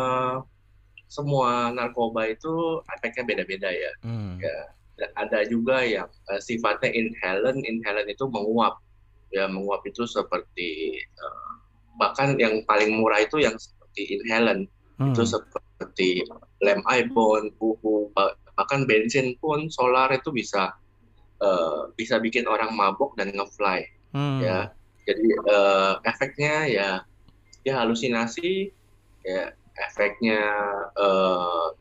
semua 1.06 1.70
narkoba 1.70 2.26
itu 2.26 2.82
efeknya 2.98 3.24
beda-beda 3.26 3.70
ya. 3.70 3.92
Hmm. 4.02 4.38
ya. 4.42 4.58
Ada 5.16 5.44
juga 5.46 5.84
yang 5.84 6.08
uh, 6.32 6.40
sifatnya 6.40 6.90
inhalant, 6.90 7.62
inhalant 7.62 8.08
itu 8.08 8.24
menguap. 8.26 8.80
Ya, 9.34 9.50
menguap 9.50 9.82
itu 9.84 10.06
seperti 10.06 11.02
uh, 11.18 11.52
bahkan 11.98 12.38
yang 12.38 12.62
paling 12.64 12.94
murah 12.94 13.22
itu 13.22 13.42
yang 13.42 13.54
seperti 13.58 14.18
inhalant. 14.20 14.70
Hmm. 14.96 15.12
Itu 15.12 15.28
seperti 15.28 16.24
lem 16.64 16.80
ibon, 16.88 17.52
buhu, 17.60 18.08
bahkan 18.56 18.88
bensin 18.88 19.36
pun 19.38 19.68
solar 19.68 20.08
itu 20.16 20.32
bisa 20.32 20.72
uh, 21.44 21.92
bisa 21.94 22.16
bikin 22.16 22.48
orang 22.48 22.72
mabuk 22.72 23.12
dan 23.20 23.32
ngefly. 23.36 23.84
Hmm. 24.16 24.40
Ya. 24.40 24.72
Jadi 25.06 25.28
uh, 25.46 26.02
efeknya 26.02 26.66
ya 26.66 26.90
ya 27.66 27.82
halusinasi 27.82 28.70
ya 29.26 29.50
efeknya 29.74 30.38
uh, 30.94 31.74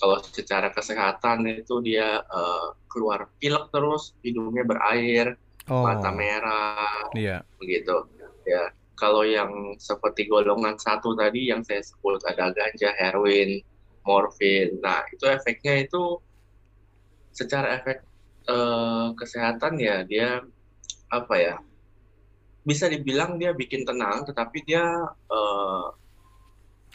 kalau 0.00 0.16
secara 0.24 0.72
kesehatan 0.72 1.44
itu 1.44 1.84
dia 1.84 2.24
uh, 2.32 2.72
keluar 2.88 3.28
pilek 3.36 3.68
terus 3.68 4.16
hidungnya 4.24 4.64
berair 4.64 5.36
oh. 5.68 5.84
mata 5.84 6.08
merah 6.08 7.12
yeah. 7.12 7.44
begitu 7.60 8.08
ya 8.48 8.72
kalau 8.96 9.28
yang 9.28 9.76
seperti 9.76 10.24
golongan 10.24 10.80
satu 10.80 11.12
tadi 11.12 11.52
yang 11.52 11.60
saya 11.60 11.84
sebut 11.84 12.24
ada 12.24 12.48
ganja 12.56 12.96
heroin 12.96 13.60
morfin 14.08 14.80
nah 14.80 15.04
itu 15.12 15.28
efeknya 15.28 15.84
itu 15.84 16.16
secara 17.36 17.76
efek 17.76 18.00
uh, 18.48 19.12
kesehatan 19.12 19.76
ya 19.76 20.00
dia 20.08 20.40
apa 21.12 21.34
ya 21.36 21.54
bisa 22.66 22.90
dibilang 22.90 23.38
dia 23.38 23.54
bikin 23.54 23.86
tenang, 23.86 24.26
tetapi 24.26 24.66
dia 24.66 24.82
uh, 25.30 25.94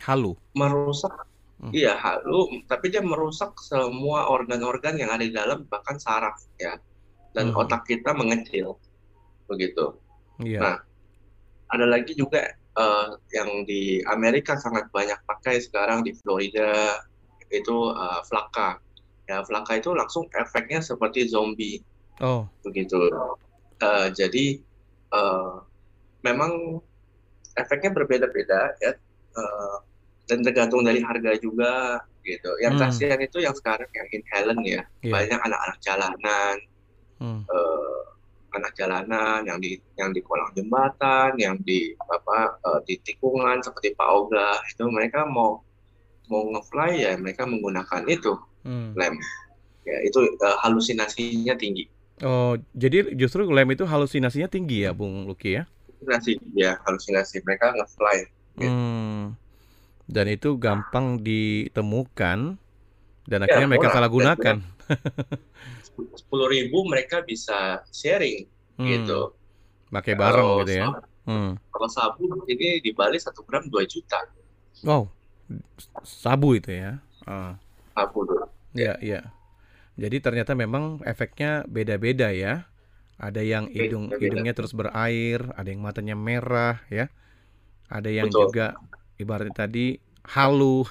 halu, 0.03 0.36
merusak. 0.51 1.15
Hmm. 1.62 1.71
Iya 1.71 1.95
halu, 1.95 2.65
tapi 2.67 2.91
dia 2.91 2.99
merusak 2.99 3.55
semua 3.62 4.27
organ-organ 4.27 4.99
yang 4.99 5.13
ada 5.13 5.23
di 5.23 5.31
dalam, 5.31 5.63
bahkan 5.71 5.95
saraf 5.95 6.43
ya, 6.60 6.75
dan 7.31 7.55
hmm. 7.55 7.62
otak 7.62 7.88
kita 7.88 8.12
mengecil, 8.12 8.75
begitu. 9.47 9.95
Yeah. 10.41 10.60
Nah, 10.60 10.75
ada 11.71 11.86
lagi 11.88 12.17
juga 12.17 12.51
uh, 12.75 13.15
yang 13.31 13.63
di 13.69 14.01
Amerika 14.10 14.57
sangat 14.57 14.89
banyak 14.91 15.21
pakai 15.23 15.62
sekarang 15.62 16.03
di 16.03 16.17
Florida 16.17 16.99
itu 17.53 17.93
uh, 17.93 18.25
flaka. 18.25 18.81
Ya, 19.29 19.45
flaka 19.45 19.79
itu 19.79 19.93
langsung 19.95 20.27
efeknya 20.36 20.84
seperti 20.84 21.29
zombie. 21.29 21.79
Oh. 22.19 22.49
Begitu. 22.65 22.97
Uh, 23.79 24.10
jadi 24.12 24.60
uh, 25.12 25.63
memang 26.24 26.82
efeknya 27.60 27.91
berbeda-beda 27.91 28.76
ya 28.80 28.91
uh, 29.36 29.78
dan 30.30 30.39
tergantung 30.45 30.88
dari 30.88 31.04
harga 31.04 31.36
juga 31.39 32.00
gitu. 32.24 32.52
Yang 32.62 32.74
hmm. 32.78 32.84
kasihan 32.88 33.19
itu 33.19 33.38
yang 33.43 33.56
sekarang 33.58 33.89
yang 33.91 34.08
inhalant 34.13 34.62
ya 34.63 34.82
yeah. 35.04 35.12
banyak 35.12 35.39
anak-anak 35.41 35.78
jalanan, 35.82 36.56
hmm. 37.19 37.41
uh, 37.50 38.02
anak 38.56 38.71
jalanan 38.78 39.39
yang 39.47 39.60
di 39.60 39.82
yang 39.97 40.15
di 40.15 40.21
kolong 40.24 40.52
jembatan, 40.56 41.36
yang 41.36 41.58
di 41.65 41.91
apa 42.08 42.56
uh, 42.63 42.80
di 42.86 42.95
tikungan 43.04 43.60
seperti 43.60 43.97
Pak 43.97 44.10
Oga 44.10 44.62
itu 44.69 44.86
mereka 44.88 45.26
mau 45.28 45.60
mau 46.32 46.47
ngefly 46.47 46.91
ya 46.95 47.12
mereka 47.19 47.43
menggunakan 47.43 48.08
itu 48.08 48.39
hmm. 48.63 48.95
lem 48.95 49.19
ya 49.84 49.97
itu 50.06 50.19
uh, 50.39 50.58
halusinasinya 50.63 51.58
tinggi. 51.58 51.89
Oh, 52.21 52.53
jadi 52.77 53.17
justru 53.17 53.49
lem 53.49 53.73
itu 53.73 53.81
halusinasinya 53.81 54.45
tinggi 54.45 54.86
ya, 54.86 54.93
Bung 54.93 55.25
Luki 55.25 55.57
ya? 55.57 55.63
Halusinasi, 56.01 56.31
ya 56.53 56.77
halusinasi. 56.86 57.41
Mereka 57.41 57.73
nge-fly. 57.73 58.17
Gitu. 58.62 58.69
Hmm. 58.69 59.34
Dan 60.05 60.25
itu 60.29 60.53
gampang 60.60 61.23
ditemukan 61.23 62.60
dan 63.25 63.39
ya, 63.41 63.45
akhirnya 63.47 63.69
mereka 63.69 63.89
salah 63.89 64.10
gunakan. 64.12 64.62
Sepuluh 66.19 66.47
ribu 66.49 66.84
mereka 66.86 67.21
bisa 67.25 67.81
sharing 67.89 68.45
hmm. 68.77 68.88
gitu. 68.88 69.34
Pakai 69.89 70.13
bareng 70.13 70.45
kalau 70.45 70.60
gitu 70.62 70.73
ya. 70.77 70.88
hmm. 71.25 71.51
Kalau 71.73 71.89
sabu 71.89 72.25
ini 72.49 72.81
di 72.81 72.91
Bali 72.93 73.17
satu 73.17 73.41
gram 73.45 73.65
dua 73.65 73.86
juta. 73.86 74.19
Wow, 74.81 75.10
sabu 76.05 76.57
itu 76.57 76.69
ya? 76.73 76.97
Uh. 77.25 77.53
Sabu 77.93 78.25
tuh. 78.25 78.45
Ya, 78.71 78.95
ya. 79.03 79.29
Jadi 80.01 80.17
ternyata 80.17 80.57
memang 80.57 80.97
efeknya 81.05 81.61
beda-beda 81.69 82.33
ya. 82.33 82.65
Ada 83.21 83.45
yang 83.45 83.69
hidung 83.69 84.09
hidungnya 84.17 84.57
terus 84.57 84.73
berair, 84.73 85.45
ada 85.53 85.69
yang 85.69 85.85
matanya 85.85 86.17
merah 86.17 86.81
ya. 86.89 87.05
Ada 87.85 88.09
yang 88.09 88.33
Betul. 88.33 88.49
juga 88.49 88.65
ibaratnya 89.21 89.53
tadi 89.53 90.01
halu. 90.25 90.81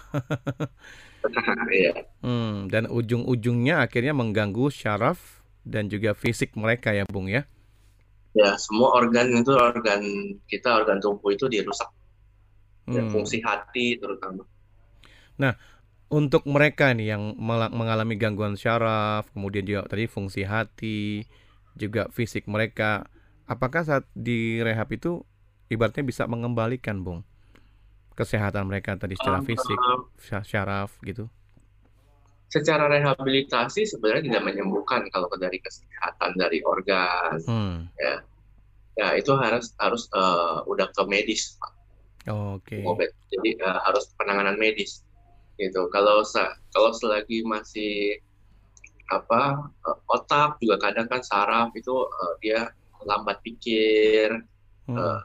Iya. 1.69 2.09
hmm, 2.25 2.73
dan 2.73 2.89
ujung-ujungnya 2.89 3.85
akhirnya 3.85 4.17
mengganggu 4.17 4.73
syaraf 4.73 5.45
dan 5.69 5.93
juga 5.93 6.17
fisik 6.17 6.57
mereka 6.57 6.97
ya, 6.97 7.05
Bung 7.05 7.29
ya. 7.29 7.45
Ya, 8.33 8.57
semua 8.57 8.97
organ 8.97 9.29
itu 9.29 9.53
organ 9.53 10.01
kita 10.49 10.81
organ 10.81 10.97
tubuh 10.97 11.37
itu 11.37 11.45
dirusak. 11.45 11.93
Ya, 12.89 12.89
hmm. 12.89 12.97
Ya, 12.97 13.03
fungsi 13.13 13.37
hati 13.45 14.01
terutama. 14.01 14.49
Nah, 15.37 15.61
untuk 16.11 16.43
mereka 16.45 16.91
nih 16.91 17.15
yang 17.15 17.39
mengalami 17.71 18.19
gangguan 18.19 18.59
syaraf, 18.59 19.31
kemudian 19.31 19.63
juga 19.63 19.87
tadi 19.87 20.11
fungsi 20.11 20.43
hati, 20.43 21.23
juga 21.79 22.11
fisik 22.11 22.51
mereka, 22.51 23.07
apakah 23.47 23.87
saat 23.87 24.05
di 24.11 24.59
rehab 24.59 24.91
itu 24.91 25.23
ibaratnya 25.71 26.03
bisa 26.03 26.27
mengembalikan, 26.27 27.07
Bung, 27.07 27.23
kesehatan 28.19 28.67
mereka 28.67 28.99
tadi 28.99 29.15
secara 29.15 29.39
fisik, 29.47 29.79
syaraf 30.43 30.99
gitu? 31.07 31.31
Secara 32.51 32.91
rehabilitasi 32.91 33.87
sebenarnya 33.87 34.27
tidak 34.27 34.43
menyembuhkan 34.51 35.07
kalau 35.15 35.31
dari 35.39 35.63
kesehatan 35.63 36.35
dari 36.35 36.59
organ, 36.67 37.39
hmm. 37.47 37.79
ya, 37.95 38.15
ya 38.99 39.09
itu 39.15 39.31
harus 39.39 39.71
harus 39.79 40.11
uh, 40.11 40.67
udah 40.67 40.91
ke 40.91 41.03
medis, 41.07 41.55
Oh, 42.29 42.61
Oke. 42.61 42.85
Okay. 42.85 43.09
Jadi 43.33 43.57
uh, 43.65 43.81
harus 43.81 44.13
penanganan 44.21 44.61
medis 44.61 45.01
gitu 45.61 45.93
kalau 45.93 46.25
kalau 46.73 46.91
selagi 46.97 47.45
masih 47.45 48.17
apa 49.11 49.69
eh, 49.85 49.99
otak 50.09 50.57
juga 50.63 50.89
kadang 50.89 51.11
kan 51.11 51.21
saraf 51.21 51.75
itu 51.75 51.93
uh, 51.93 52.35
dia 52.41 52.71
lambat 53.05 53.43
pikir 53.43 54.31
hmm. 54.87 54.97
uh, 54.97 55.21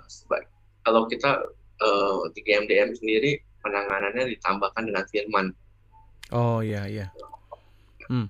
kalau 0.82 1.06
kita 1.08 1.46
uh, 1.82 2.26
di 2.34 2.42
GMDM 2.42 2.98
sendiri 2.98 3.38
penanganannya 3.62 4.34
ditambahkan 4.36 4.84
dengan 4.90 5.06
firman 5.14 5.46
oh 6.34 6.66
iya 6.66 6.90
iya 6.90 7.08
hmm. 8.10 8.28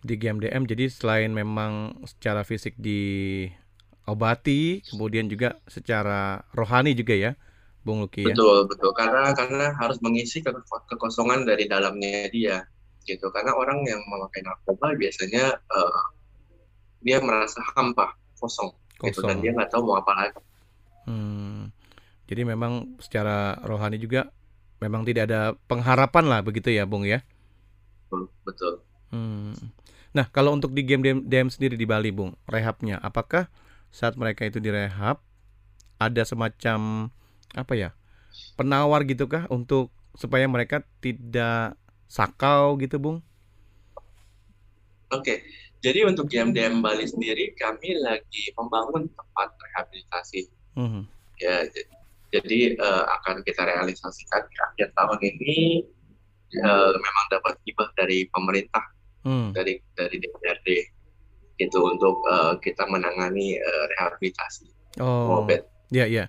di 0.00 0.14
GMDM 0.16 0.64
jadi 0.64 0.88
selain 0.88 1.36
memang 1.36 2.00
secara 2.08 2.40
fisik 2.40 2.72
diobati 2.80 4.80
kemudian 4.88 5.28
juga 5.28 5.60
secara 5.68 6.48
rohani 6.56 6.96
juga 6.96 7.12
ya 7.12 7.36
Bung 7.84 8.00
Luki 8.02 8.24
ya. 8.24 8.32
Betul, 8.32 8.66
betul. 8.66 8.90
Karena 8.96 9.30
karena 9.36 9.76
harus 9.76 10.00
mengisi 10.00 10.40
ke, 10.40 10.50
kekosongan 10.88 11.44
dari 11.44 11.68
dalamnya 11.68 12.32
dia 12.32 12.64
gitu. 13.04 13.28
Karena 13.28 13.52
orang 13.52 13.84
yang 13.84 14.00
memakai 14.08 14.40
narkoba 14.40 14.96
biasanya 14.96 15.52
uh, 15.52 16.02
dia 17.04 17.20
merasa 17.20 17.60
hampa, 17.76 18.16
kosong, 18.40 18.72
kosong. 18.96 19.06
gitu 19.12 19.20
dan 19.28 19.36
dia 19.44 19.52
nggak 19.52 19.68
tahu 19.68 19.84
mau 19.84 20.00
apa 20.00 20.12
lagi. 20.16 20.40
Hmm. 21.04 21.68
Jadi 22.24 22.42
memang 22.48 22.96
secara 23.04 23.60
rohani 23.60 24.00
juga 24.00 24.32
memang 24.80 25.04
tidak 25.04 25.28
ada 25.28 25.52
pengharapan 25.68 26.24
lah 26.24 26.40
begitu 26.40 26.72
ya, 26.72 26.88
Bung 26.88 27.04
ya. 27.04 27.20
Betul. 28.48 28.80
Hmm. 29.12 29.52
Nah, 30.14 30.30
kalau 30.30 30.54
untuk 30.54 30.70
di 30.72 30.86
game 30.86 31.02
DM, 31.02 31.18
DM 31.26 31.48
sendiri 31.50 31.74
di 31.74 31.84
Bali, 31.84 32.14
Bung, 32.14 32.38
rehabnya, 32.46 33.02
apakah 33.02 33.50
saat 33.90 34.14
mereka 34.14 34.46
itu 34.46 34.62
direhab 34.62 35.18
ada 35.98 36.22
semacam 36.22 37.10
apa 37.52 37.72
ya 37.76 37.90
penawar 38.56 39.04
gitu 39.04 39.28
kah 39.28 39.44
untuk 39.52 39.92
supaya 40.16 40.46
mereka 40.48 40.80
tidak 41.04 41.76
sakau 42.08 42.78
gitu 42.80 42.96
bung? 43.02 43.18
Oke, 45.12 45.44
jadi 45.84 46.08
untuk 46.08 46.26
GMDM 46.32 46.80
Bali 46.80 47.06
sendiri 47.06 47.54
kami 47.60 47.98
lagi 48.00 48.50
membangun 48.56 49.06
tempat 49.10 49.48
rehabilitasi. 49.52 50.48
Mm-hmm. 50.74 51.02
Ya, 51.42 51.66
jadi 52.34 52.74
uh, 52.78 53.04
akan 53.20 53.46
kita 53.46 53.62
realisasikan 53.62 54.42
di 54.50 54.56
akhir 54.58 54.88
tahun 54.98 55.18
ini 55.22 55.86
uh, 56.62 56.90
memang 56.94 57.26
dapat 57.30 57.54
hibah 57.62 57.90
dari 57.94 58.26
pemerintah 58.30 58.84
hmm. 59.22 59.54
dari 59.54 59.78
dari 59.94 60.16
DPRD 60.18 60.68
itu 61.62 61.78
untuk 61.78 62.18
uh, 62.26 62.58
kita 62.58 62.82
menangani 62.90 63.58
uh, 63.58 63.84
rehabilitasi. 63.94 64.66
Oh, 64.98 65.46
ya 65.90 66.06
ya. 66.06 66.26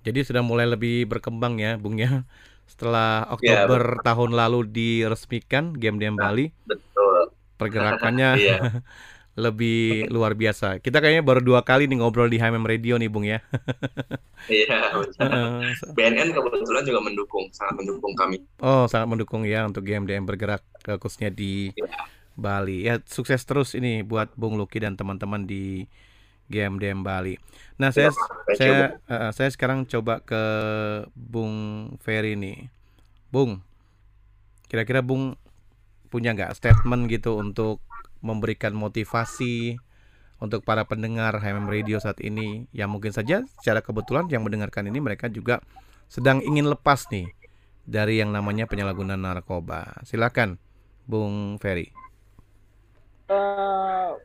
Jadi 0.00 0.24
sudah 0.24 0.40
mulai 0.40 0.64
lebih 0.64 1.04
berkembang 1.08 1.60
ya, 1.60 1.76
Bung 1.76 2.00
ya. 2.00 2.24
Setelah 2.64 3.26
ya, 3.26 3.66
Oktober 3.66 3.82
ya, 3.98 4.02
tahun 4.06 4.30
lalu 4.32 4.60
diresmikan 4.70 5.76
game 5.76 6.00
DM 6.00 6.16
nah, 6.16 6.32
Bali. 6.32 6.54
Betul. 6.64 7.34
Pergerakannya 7.60 8.28
iya. 8.40 8.58
lebih 9.44 10.10
luar 10.10 10.34
biasa. 10.36 10.82
Kita 10.82 10.98
kayaknya 10.98 11.24
baru 11.24 11.40
dua 11.40 11.60
kali 11.62 11.86
nih 11.86 12.02
ngobrol 12.02 12.28
di 12.28 12.36
HMM 12.36 12.66
Radio 12.66 12.98
nih, 13.00 13.08
Bung 13.08 13.24
ya. 13.24 13.40
iya, 14.50 15.00
BNN 15.96 16.34
kebetulan 16.34 16.82
juga 16.84 17.00
mendukung, 17.00 17.48
sangat 17.54 17.80
mendukung 17.80 18.12
kami. 18.18 18.42
Oh, 18.60 18.84
sangat 18.90 19.08
mendukung 19.08 19.46
ya 19.48 19.64
untuk 19.64 19.86
GMDM 19.86 20.26
bergerak 20.28 20.64
khususnya 21.00 21.32
di 21.32 21.72
ya. 21.72 21.88
Bali. 22.36 22.84
Ya, 22.84 22.98
sukses 23.04 23.40
terus 23.46 23.76
ini 23.76 24.02
buat 24.04 24.32
Bung 24.34 24.60
Luki 24.60 24.80
dan 24.82 24.96
teman-teman 24.96 25.46
di 25.46 25.88
GMDM 26.50 27.06
Bali. 27.06 27.38
Nah, 27.78 27.94
saya 27.94 28.10
ya, 28.10 28.54
saya 28.58 28.78
uh, 29.06 29.30
saya 29.30 29.48
sekarang 29.48 29.86
coba 29.86 30.20
ke 30.20 30.42
Bung 31.14 31.88
Ferry 32.02 32.34
nih. 32.34 32.68
Bung, 33.30 33.62
kira-kira 34.66 35.00
Bung 35.00 35.38
punya 36.10 36.34
nggak 36.34 36.58
statement 36.58 37.06
gitu 37.06 37.38
untuk 37.38 37.78
memberikan 38.20 38.74
motivasi 38.74 39.78
untuk 40.42 40.66
para 40.66 40.82
pendengar 40.88 41.38
HMM 41.38 41.70
Radio 41.70 42.02
saat 42.02 42.18
ini 42.18 42.66
yang 42.74 42.90
mungkin 42.90 43.14
saja 43.14 43.46
secara 43.60 43.84
kebetulan 43.84 44.26
yang 44.26 44.42
mendengarkan 44.42 44.90
ini 44.90 44.98
mereka 44.98 45.30
juga 45.30 45.62
sedang 46.10 46.42
ingin 46.42 46.66
lepas 46.66 47.06
nih 47.14 47.30
dari 47.86 48.18
yang 48.18 48.34
namanya 48.34 48.66
penyalahgunaan 48.66 49.22
narkoba. 49.22 50.02
Silakan, 50.02 50.58
Bung 51.06 51.60
Ferry. 51.62 51.94
Uh, 53.30 54.18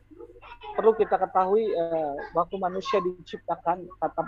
perlu 0.74 0.92
kita 0.98 1.20
ketahui 1.20 1.70
uh, 1.76 2.16
waktu 2.34 2.56
manusia 2.58 2.98
diciptakan 2.98 3.86
kata 4.02 4.22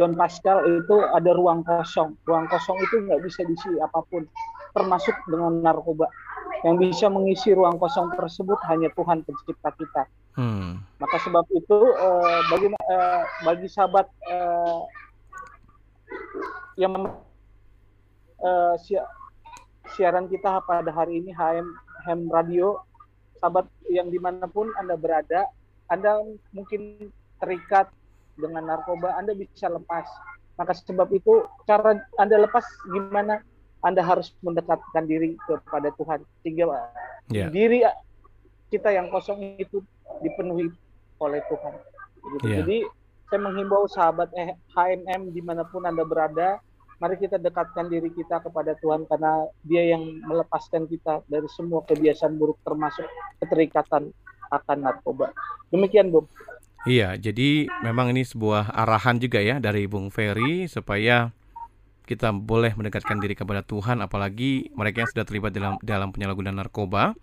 John 0.00 0.16
Pascal 0.16 0.64
itu 0.64 0.96
ada 1.12 1.36
ruang 1.36 1.60
kosong. 1.60 2.16
Ruang 2.24 2.48
kosong 2.48 2.80
itu 2.80 3.04
nggak 3.04 3.20
bisa 3.20 3.44
diisi 3.44 3.68
apa 3.84 4.00
pun, 4.08 4.24
termasuk 4.72 5.12
dengan 5.28 5.60
narkoba. 5.60 6.08
Yang 6.64 6.76
bisa 6.88 7.06
mengisi 7.12 7.52
ruang 7.52 7.76
kosong 7.76 8.08
tersebut 8.16 8.56
hanya 8.72 8.88
Tuhan 8.96 9.20
pencipta 9.28 9.68
kita. 9.76 10.02
Hmm. 10.40 10.80
Maka 10.96 11.16
sebab 11.20 11.44
itu 11.52 11.78
uh, 12.00 12.40
bagi 12.48 12.72
uh, 12.72 13.22
bagi 13.44 13.68
sahabat 13.68 14.08
uh, 14.32 14.88
yang 16.80 16.96
uh, 18.40 18.74
si 18.80 18.96
siaran 19.96 20.32
kita 20.32 20.64
pada 20.64 20.88
hari 20.88 21.20
ini 21.20 21.34
HM 21.34 21.68
HM 22.08 22.20
Radio, 22.32 22.80
sahabat 23.42 23.68
yang 23.92 24.08
di 24.08 24.16
mana 24.16 24.48
pun 24.48 24.72
anda 24.80 24.96
berada, 24.96 25.44
anda 25.90 26.22
mungkin 26.54 27.10
terikat 27.42 27.90
dengan 28.38 28.70
narkoba, 28.70 29.18
Anda 29.18 29.34
bisa 29.34 29.66
lepas. 29.66 30.06
Maka 30.54 30.72
sebab 30.72 31.10
itu 31.10 31.44
cara 31.66 31.98
Anda 32.16 32.46
lepas 32.46 32.62
gimana? 32.94 33.42
Anda 33.82 34.04
harus 34.04 34.30
mendekatkan 34.44 35.08
diri 35.08 35.40
kepada 35.48 35.88
Tuhan 35.96 36.20
sehingga 36.44 36.68
yeah. 37.32 37.48
diri 37.48 37.80
kita 38.68 38.92
yang 38.92 39.08
kosong 39.08 39.56
itu 39.56 39.80
dipenuhi 40.20 40.68
oleh 41.16 41.40
Tuhan. 41.48 41.74
Gitu. 42.20 42.44
Yeah. 42.44 42.58
Jadi 42.60 42.78
saya 43.32 43.40
menghimbau 43.40 43.88
sahabat 43.88 44.28
HMM 44.76 45.32
di 45.32 45.40
mana 45.40 45.64
pun 45.64 45.88
anda 45.88 46.04
berada, 46.04 46.60
mari 47.00 47.16
kita 47.16 47.40
dekatkan 47.40 47.88
diri 47.88 48.12
kita 48.12 48.44
kepada 48.44 48.76
Tuhan 48.84 49.08
karena 49.08 49.48
Dia 49.64 49.96
yang 49.96 50.20
melepaskan 50.28 50.84
kita 50.84 51.24
dari 51.24 51.48
semua 51.48 51.80
kebiasaan 51.88 52.36
buruk 52.36 52.60
termasuk 52.68 53.08
keterikatan 53.40 54.12
akan 54.50 54.76
narkoba. 54.84 55.30
Demikian, 55.70 56.10
Bung. 56.10 56.26
Iya, 56.88 57.16
jadi 57.20 57.68
memang 57.84 58.16
ini 58.16 58.24
sebuah 58.24 58.72
arahan 58.72 59.20
juga 59.20 59.38
ya 59.44 59.60
dari 59.60 59.84
Bung 59.84 60.08
Ferry 60.08 60.64
supaya 60.64 61.30
kita 62.08 62.34
boleh 62.34 62.74
mendekatkan 62.74 63.20
diri 63.22 63.38
kepada 63.38 63.62
Tuhan 63.62 64.02
apalagi 64.02 64.72
mereka 64.74 65.06
yang 65.06 65.10
sudah 65.14 65.24
terlibat 65.28 65.54
dalam 65.54 65.78
dalam 65.78 66.10
penyalahgunaan 66.10 66.58
narkoba 66.58 67.14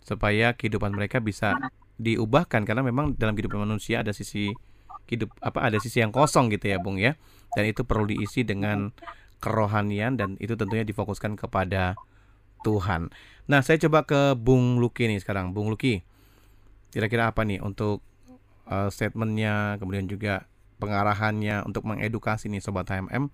supaya 0.00 0.56
kehidupan 0.56 0.96
mereka 0.96 1.20
bisa 1.20 1.52
diubahkan 2.00 2.64
karena 2.64 2.80
memang 2.80 3.12
dalam 3.20 3.36
kehidupan 3.36 3.68
manusia 3.68 4.00
ada 4.00 4.16
sisi 4.16 4.48
hidup 5.12 5.28
apa 5.44 5.68
ada 5.68 5.76
sisi 5.76 6.00
yang 6.00 6.08
kosong 6.08 6.48
gitu 6.56 6.72
ya 6.72 6.80
Bung 6.80 6.96
ya 6.96 7.20
dan 7.52 7.68
itu 7.68 7.84
perlu 7.84 8.08
diisi 8.08 8.46
dengan 8.46 8.94
kerohanian 9.42 10.14
dan 10.16 10.40
itu 10.40 10.54
tentunya 10.54 10.86
difokuskan 10.86 11.34
kepada 11.34 11.96
Tuhan. 12.62 13.08
Nah, 13.48 13.64
saya 13.64 13.80
coba 13.80 14.04
ke 14.04 14.36
Bung 14.36 14.78
Luki 14.78 15.08
nih 15.08 15.18
sekarang. 15.18 15.56
Bung 15.56 15.72
Luki, 15.72 16.04
kira-kira 16.90 17.30
apa 17.30 17.46
nih 17.46 17.62
untuk 17.62 18.02
uh, 18.66 18.90
statementnya 18.90 19.78
kemudian 19.78 20.06
juga 20.10 20.46
pengarahannya 20.82 21.62
untuk 21.66 21.86
mengedukasi 21.86 22.50
nih 22.50 22.62
sobat 22.62 22.88
HMM 22.90 23.30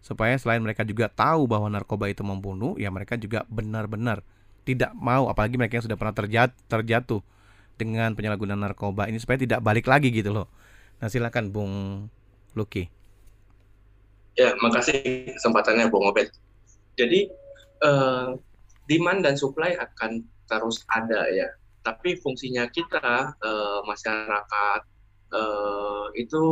supaya 0.00 0.32
selain 0.40 0.64
mereka 0.64 0.86
juga 0.86 1.12
tahu 1.12 1.44
bahwa 1.44 1.68
narkoba 1.68 2.08
itu 2.08 2.24
membunuh 2.24 2.76
ya 2.80 2.88
mereka 2.88 3.20
juga 3.20 3.44
benar-benar 3.52 4.24
tidak 4.64 4.92
mau 4.96 5.28
apalagi 5.28 5.56
mereka 5.56 5.80
yang 5.80 5.86
sudah 5.88 5.98
pernah 5.98 6.14
terjat, 6.14 6.52
terjatuh 6.68 7.20
dengan 7.80 8.12
penyalahgunaan 8.12 8.60
narkoba 8.60 9.08
ini 9.08 9.16
supaya 9.16 9.40
tidak 9.40 9.64
balik 9.64 9.88
lagi 9.88 10.12
gitu 10.12 10.30
loh. 10.32 10.46
Nah 11.00 11.08
silakan 11.08 11.48
Bung 11.48 11.72
Luki. 12.52 12.86
Ya, 14.36 14.52
makasih 14.60 15.32
kesempatannya 15.36 15.88
Bung 15.88 16.06
Obed. 16.06 16.28
Jadi 16.94 17.32
uh, 17.82 18.36
demand 18.86 19.24
dan 19.24 19.34
supply 19.34 19.74
akan 19.80 20.22
terus 20.46 20.84
ada 20.92 21.24
ya 21.32 21.48
tapi 21.80 22.16
fungsinya 22.20 22.68
kita 22.68 23.34
uh, 23.40 23.80
masyarakat 23.88 24.80
uh, 25.32 26.06
itu 26.12 26.42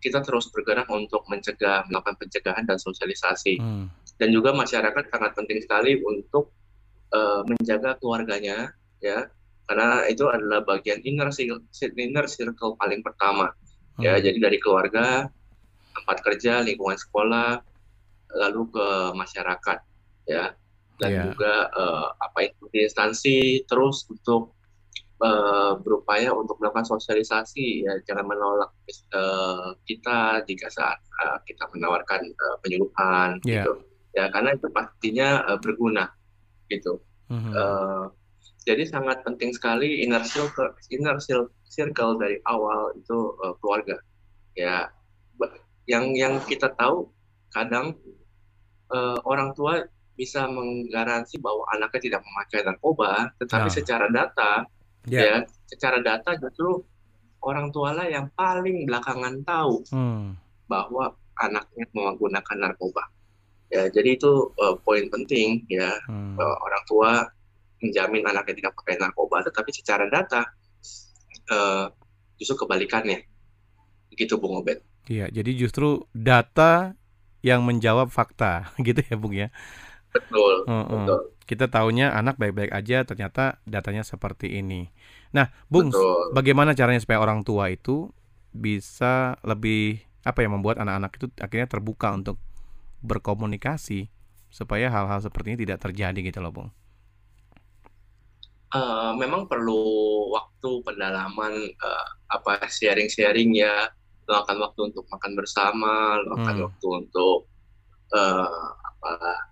kita 0.00 0.24
terus 0.24 0.48
bergerak 0.48 0.88
untuk 0.88 1.26
mencegah 1.28 1.84
melakukan 1.92 2.16
pencegahan 2.16 2.64
dan 2.64 2.78
sosialisasi 2.80 3.60
hmm. 3.60 3.86
dan 4.16 4.28
juga 4.32 4.56
masyarakat 4.56 5.04
sangat 5.12 5.32
penting 5.36 5.60
sekali 5.60 6.00
untuk 6.00 6.54
uh, 7.12 7.44
menjaga 7.44 8.00
keluarganya 8.00 8.72
ya 9.02 9.28
karena 9.68 10.04
itu 10.10 10.26
adalah 10.26 10.66
bagian 10.66 11.00
inner 11.06 11.30
circle, 11.30 11.62
inner 11.96 12.26
circle 12.26 12.74
paling 12.80 13.04
pertama 13.04 13.52
ya. 14.00 14.16
hmm. 14.16 14.24
ya 14.24 14.32
jadi 14.32 14.38
dari 14.50 14.58
keluarga 14.58 15.28
tempat 15.92 16.18
kerja 16.24 16.64
lingkungan 16.64 16.96
sekolah 16.96 17.60
lalu 18.32 18.64
ke 18.72 18.88
masyarakat 19.12 19.78
ya 20.24 20.56
dan 21.02 21.10
yeah. 21.10 21.24
juga 21.28 21.54
uh, 21.74 22.06
apa 22.16 22.48
itu 22.48 22.64
instansi 22.72 23.66
terus 23.68 24.06
untuk 24.08 24.56
uh, 25.22 25.78
berupaya 25.78 26.34
untuk 26.34 26.58
melakukan 26.58 26.84
sosialisasi 26.84 27.86
ya 27.86 27.94
jangan 28.04 28.26
menolak 28.26 28.70
uh, 29.14 29.72
kita 29.86 30.42
jika 30.44 30.68
saat 30.68 30.98
uh, 31.22 31.38
kita 31.46 31.64
menawarkan 31.70 32.20
uh, 32.26 32.56
penyuluhan 32.60 33.38
yeah. 33.46 33.62
gitu 33.62 33.72
ya 34.12 34.28
karena 34.28 34.52
itu 34.58 34.66
pastinya 34.74 35.46
uh, 35.46 35.58
berguna 35.62 36.10
gitu 36.68 37.00
mm-hmm. 37.30 37.52
uh, 37.54 38.10
jadi 38.66 38.86
sangat 38.86 39.22
penting 39.22 39.54
sekali 39.54 40.02
inner 40.02 40.22
circle 40.26 40.74
inner 40.90 41.16
circle 41.70 42.18
dari 42.18 42.42
awal 42.50 42.92
itu 42.98 43.38
uh, 43.40 43.54
keluarga 43.62 43.96
ya 44.58 44.90
yang 45.88 46.14
yang 46.14 46.38
kita 46.46 46.70
tahu 46.78 47.10
kadang 47.50 47.98
uh, 48.92 49.18
orang 49.26 49.50
tua 49.56 49.82
bisa 50.14 50.44
menggaransi 50.46 51.40
bahwa 51.40 51.64
anaknya 51.72 52.00
tidak 52.12 52.22
memakai 52.22 52.60
narkoba, 52.62 53.32
tetapi 53.40 53.68
yeah. 53.72 53.76
secara 53.80 54.06
data 54.12 54.68
yeah. 55.08 55.22
ya 55.22 55.36
secara 55.70 55.98
data 56.02 56.36
justru 56.38 56.84
orang 57.42 57.74
tua 57.74 57.90
lah 57.96 58.06
yang 58.06 58.30
paling 58.38 58.86
belakangan 58.86 59.42
tahu 59.42 59.82
hmm. 59.90 60.38
bahwa 60.70 61.10
anaknya 61.42 61.84
menggunakan 61.90 62.56
narkoba 62.58 63.02
ya 63.72 63.88
jadi 63.88 64.20
itu 64.20 64.52
uh, 64.60 64.76
poin 64.84 65.08
penting 65.08 65.64
ya 65.66 65.90
hmm. 66.06 66.38
uh, 66.38 66.56
orang 66.62 66.82
tua 66.86 67.10
menjamin 67.82 68.22
anaknya 68.28 68.62
tidak 68.62 68.74
pakai 68.78 69.00
narkoba 69.00 69.42
tetapi 69.42 69.70
secara 69.74 70.06
data 70.06 70.44
uh, 71.50 71.90
justru 72.38 72.62
kebalikannya 72.62 73.26
gitu 74.14 74.38
Bung 74.38 74.60
Obed 74.60 74.84
iya 75.08 75.26
jadi 75.32 75.50
justru 75.56 76.04
data 76.14 76.94
yang 77.42 77.66
menjawab 77.66 78.12
fakta 78.12 78.70
gitu 78.86 79.00
ya 79.02 79.16
Bung 79.18 79.34
ya 79.34 79.48
betul 80.12 80.68
uh 80.68 80.84
-uh. 80.84 80.86
betul 80.86 81.20
kita 81.44 81.68
tahunya 81.68 82.14
anak 82.14 82.38
baik-baik 82.38 82.72
aja, 82.72 83.02
ternyata 83.02 83.58
datanya 83.66 84.06
seperti 84.06 84.58
ini. 84.62 84.88
Nah, 85.34 85.50
Bung, 85.66 85.90
Betul. 85.90 86.36
bagaimana 86.36 86.76
caranya 86.76 87.02
supaya 87.02 87.18
orang 87.18 87.42
tua 87.42 87.72
itu 87.72 88.12
bisa 88.52 89.40
lebih 89.42 90.04
apa 90.22 90.44
ya 90.44 90.48
membuat 90.52 90.78
anak-anak 90.78 91.18
itu 91.18 91.26
akhirnya 91.40 91.66
terbuka 91.66 92.14
untuk 92.14 92.36
berkomunikasi 93.02 94.12
supaya 94.52 94.92
hal-hal 94.92 95.18
seperti 95.18 95.56
ini 95.56 95.58
tidak 95.66 95.82
terjadi 95.82 96.20
gitu 96.22 96.38
loh, 96.38 96.52
Bung. 96.54 96.70
Uh, 98.72 99.12
memang 99.20 99.44
perlu 99.44 99.84
waktu 100.32 100.80
pendalaman 100.80 101.52
uh, 101.76 102.06
apa 102.32 102.64
sharing-sharing 102.70 103.52
ya, 103.52 103.90
luangkan 104.24 104.56
waktu 104.62 104.80
untuk 104.92 105.04
makan 105.12 105.32
bersama, 105.36 106.16
luangkan 106.24 106.56
hmm. 106.56 106.64
waktu 106.70 106.86
untuk 106.88 107.52
uh, 108.16 108.68
apa 108.80 109.51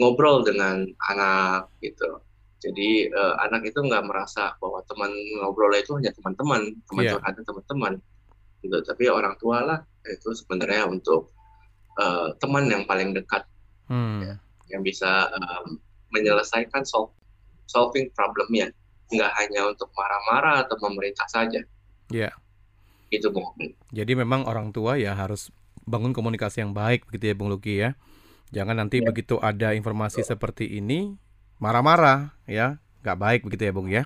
ngobrol 0.00 0.44
dengan 0.46 0.88
anak 1.10 1.68
gitu. 1.84 2.20
Jadi 2.62 3.10
uh, 3.10 3.34
anak 3.42 3.66
itu 3.66 3.82
nggak 3.82 4.06
merasa 4.06 4.54
bahwa 4.62 4.78
teman 4.86 5.10
ngobrol 5.42 5.74
itu 5.74 5.98
hanya 5.98 6.14
teman-teman, 6.14 6.70
teman 6.86 7.02
yeah. 7.02 7.12
curhatnya 7.18 7.42
teman-teman, 7.42 7.92
gitu. 8.62 8.78
Tapi 8.86 9.04
orang 9.10 9.34
tua 9.42 9.58
lah 9.66 9.78
itu 10.06 10.30
sebenarnya 10.30 10.86
untuk 10.86 11.34
uh, 11.98 12.30
teman 12.38 12.70
yang 12.70 12.86
paling 12.86 13.18
dekat, 13.18 13.42
hmm. 13.90 14.22
ya, 14.22 14.34
yang 14.70 14.86
bisa 14.86 15.26
um, 15.34 15.74
menyelesaikan 16.14 16.86
solve, 16.86 17.10
solving 17.66 18.06
problemnya, 18.14 18.70
nggak 19.10 19.32
hanya 19.42 19.66
untuk 19.66 19.90
marah-marah 19.98 20.62
atau 20.62 20.78
memerintah 20.86 21.26
saja. 21.26 21.58
Iya. 22.14 22.30
Yeah. 22.30 22.32
Itu 23.12 23.28
Bung. 23.34 23.52
Jadi 23.90 24.12
memang 24.16 24.46
orang 24.46 24.70
tua 24.70 24.96
ya 24.96 25.12
harus 25.18 25.50
bangun 25.82 26.14
komunikasi 26.14 26.62
yang 26.62 26.72
baik 26.72 27.10
begitu 27.10 27.28
ya 27.28 27.34
Bung 27.34 27.50
Luki 27.50 27.82
ya. 27.82 27.98
Jangan 28.52 28.76
nanti 28.76 29.00
yeah. 29.00 29.08
begitu 29.08 29.40
ada 29.40 29.72
informasi 29.72 30.20
Betul. 30.22 30.30
seperti 30.36 30.64
ini 30.68 31.16
marah-marah 31.62 32.34
ya 32.50 32.82
nggak 33.06 33.18
baik 33.18 33.40
begitu 33.46 33.70
ya 33.70 33.72
bung 33.74 33.86
ya 33.86 34.02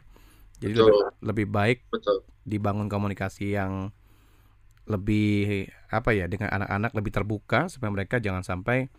jadi 0.60 0.76
lebih, 0.76 0.92
lebih 1.24 1.46
baik 1.48 1.78
Betul. 1.88 2.20
dibangun 2.44 2.92
komunikasi 2.92 3.56
yang 3.56 3.96
lebih 4.84 5.68
apa 5.88 6.12
ya 6.12 6.28
dengan 6.28 6.52
anak-anak 6.52 6.92
lebih 6.92 7.12
terbuka 7.16 7.72
supaya 7.72 7.88
mereka 7.88 8.20
jangan 8.20 8.44
sampai 8.44 8.92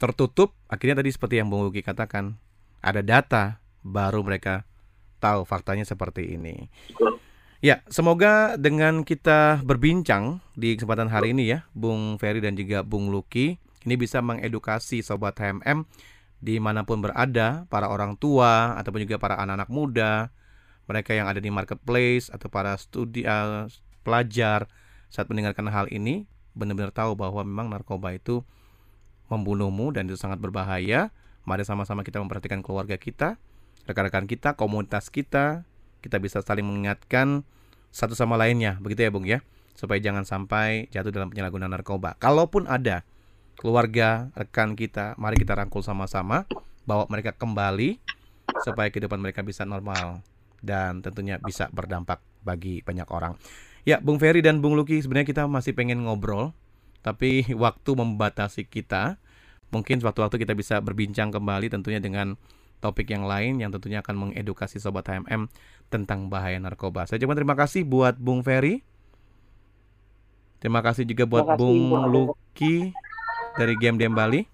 tertutup 0.00 0.56
akhirnya 0.72 1.04
tadi 1.04 1.12
seperti 1.12 1.44
yang 1.44 1.52
bung 1.52 1.60
Luki 1.60 1.84
katakan 1.84 2.40
ada 2.80 3.04
data 3.04 3.60
baru 3.84 4.24
mereka 4.24 4.64
tahu 5.20 5.44
faktanya 5.44 5.84
seperti 5.84 6.40
ini 6.40 6.72
Ya, 7.60 7.84
semoga 7.92 8.56
dengan 8.56 9.04
kita 9.04 9.60
berbincang 9.60 10.40
di 10.56 10.80
kesempatan 10.80 11.12
hari 11.12 11.36
ini 11.36 11.52
ya, 11.52 11.68
Bung 11.76 12.16
Ferry 12.16 12.40
dan 12.40 12.56
juga 12.56 12.80
Bung 12.80 13.12
Luki, 13.12 13.60
ini 13.84 13.94
bisa 13.96 14.20
mengedukasi 14.20 15.00
Sobat 15.00 15.36
HMM 15.40 15.88
di 16.40 16.56
mana 16.56 16.88
pun 16.88 17.04
berada, 17.04 17.68
para 17.68 17.92
orang 17.92 18.16
tua 18.16 18.76
ataupun 18.80 19.04
juga 19.04 19.20
para 19.20 19.36
anak-anak 19.36 19.68
muda, 19.68 20.12
mereka 20.88 21.12
yang 21.12 21.28
ada 21.28 21.38
di 21.38 21.52
marketplace 21.52 22.32
atau 22.32 22.48
para 22.48 22.74
studi 22.80 23.28
uh, 23.28 23.68
pelajar 24.00 24.66
saat 25.12 25.28
mendengarkan 25.28 25.68
hal 25.68 25.86
ini 25.92 26.24
benar-benar 26.56 26.90
tahu 26.90 27.14
bahwa 27.14 27.44
memang 27.46 27.70
narkoba 27.70 28.16
itu 28.16 28.42
membunuhmu 29.30 29.94
dan 29.94 30.08
itu 30.10 30.18
sangat 30.18 30.42
berbahaya. 30.42 31.14
Mari 31.46 31.62
sama-sama 31.64 32.02
kita 32.02 32.20
memperhatikan 32.20 32.60
keluarga 32.60 32.98
kita, 33.00 33.40
rekan-rekan 33.86 34.26
kita, 34.26 34.58
komunitas 34.58 35.08
kita, 35.08 35.64
kita 36.04 36.16
bisa 36.20 36.44
saling 36.44 36.66
mengingatkan 36.66 37.46
satu 37.90 38.12
sama 38.16 38.36
lainnya, 38.36 38.76
begitu 38.78 39.06
ya 39.06 39.10
Bung 39.10 39.26
ya, 39.26 39.40
supaya 39.72 39.98
jangan 40.02 40.26
sampai 40.26 40.90
jatuh 40.92 41.10
dalam 41.12 41.32
penyalahgunaan 41.32 41.72
narkoba. 41.72 42.14
Kalaupun 42.20 42.68
ada, 42.68 43.02
keluarga, 43.60 44.32
rekan 44.32 44.72
kita, 44.72 45.12
mari 45.20 45.36
kita 45.36 45.52
rangkul 45.52 45.84
sama-sama, 45.84 46.48
bawa 46.88 47.04
mereka 47.12 47.36
kembali 47.36 48.00
supaya 48.64 48.88
kehidupan 48.88 49.20
mereka 49.20 49.44
bisa 49.44 49.68
normal 49.68 50.24
dan 50.64 51.04
tentunya 51.04 51.36
bisa 51.36 51.68
berdampak 51.68 52.24
bagi 52.40 52.80
banyak 52.80 53.04
orang. 53.12 53.36
Ya, 53.84 54.00
Bung 54.00 54.16
Ferry 54.16 54.40
dan 54.40 54.64
Bung 54.64 54.80
Luki 54.80 55.04
sebenarnya 55.04 55.28
kita 55.28 55.44
masih 55.44 55.76
pengen 55.76 56.08
ngobrol, 56.08 56.56
tapi 57.04 57.44
waktu 57.64 57.90
membatasi 57.92 58.64
kita. 58.64 59.20
Mungkin 59.70 60.02
suatu-waktu 60.02 60.34
kita 60.42 60.58
bisa 60.58 60.82
berbincang 60.82 61.30
kembali 61.30 61.70
tentunya 61.70 62.02
dengan 62.02 62.34
topik 62.82 63.06
yang 63.06 63.22
lain 63.22 63.62
yang 63.62 63.70
tentunya 63.70 64.02
akan 64.02 64.18
mengedukasi 64.18 64.82
Sobat 64.82 65.06
HMM 65.06 65.46
tentang 65.92 66.26
bahaya 66.26 66.58
narkoba. 66.58 67.06
Saya 67.06 67.22
cuma 67.22 67.38
terima 67.38 67.54
kasih 67.54 67.86
buat 67.86 68.18
Bung 68.18 68.42
Ferry. 68.42 68.82
Terima 70.58 70.82
kasih 70.82 71.06
juga 71.06 71.22
buat 71.22 71.54
kasih, 71.54 71.58
Bung 71.60 72.02
Luki 72.10 72.90
dari 73.60 73.76
Game 73.76 74.00
Dem 74.00 74.16
Bali 74.16 74.48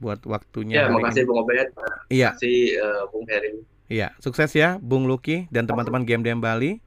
buat 0.00 0.24
waktunya. 0.24 0.84
Ya, 0.84 0.84
makasih 0.88 1.28
Bung 1.28 1.44
Obed. 1.44 1.68
Iya. 2.08 2.32
Makasih 2.32 2.58
uh, 2.80 3.02
Bung 3.12 3.28
Ferry. 3.28 3.60
Iya, 3.90 4.16
sukses 4.22 4.48
ya 4.56 4.80
Bung 4.80 5.04
Luki 5.04 5.44
dan 5.52 5.68
teman-teman 5.68 6.08
Game 6.08 6.24
Dem 6.24 6.40
Bali. 6.40 6.80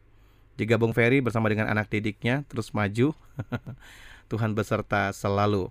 Juga 0.58 0.82
Bung 0.82 0.98
Ferry 0.98 1.22
bersama 1.22 1.50
dengan 1.54 1.70
anak 1.70 1.94
didiknya 1.94 2.42
terus 2.50 2.74
maju. 2.74 3.14
Tuhan 4.34 4.58
beserta 4.58 5.14
selalu. 5.14 5.70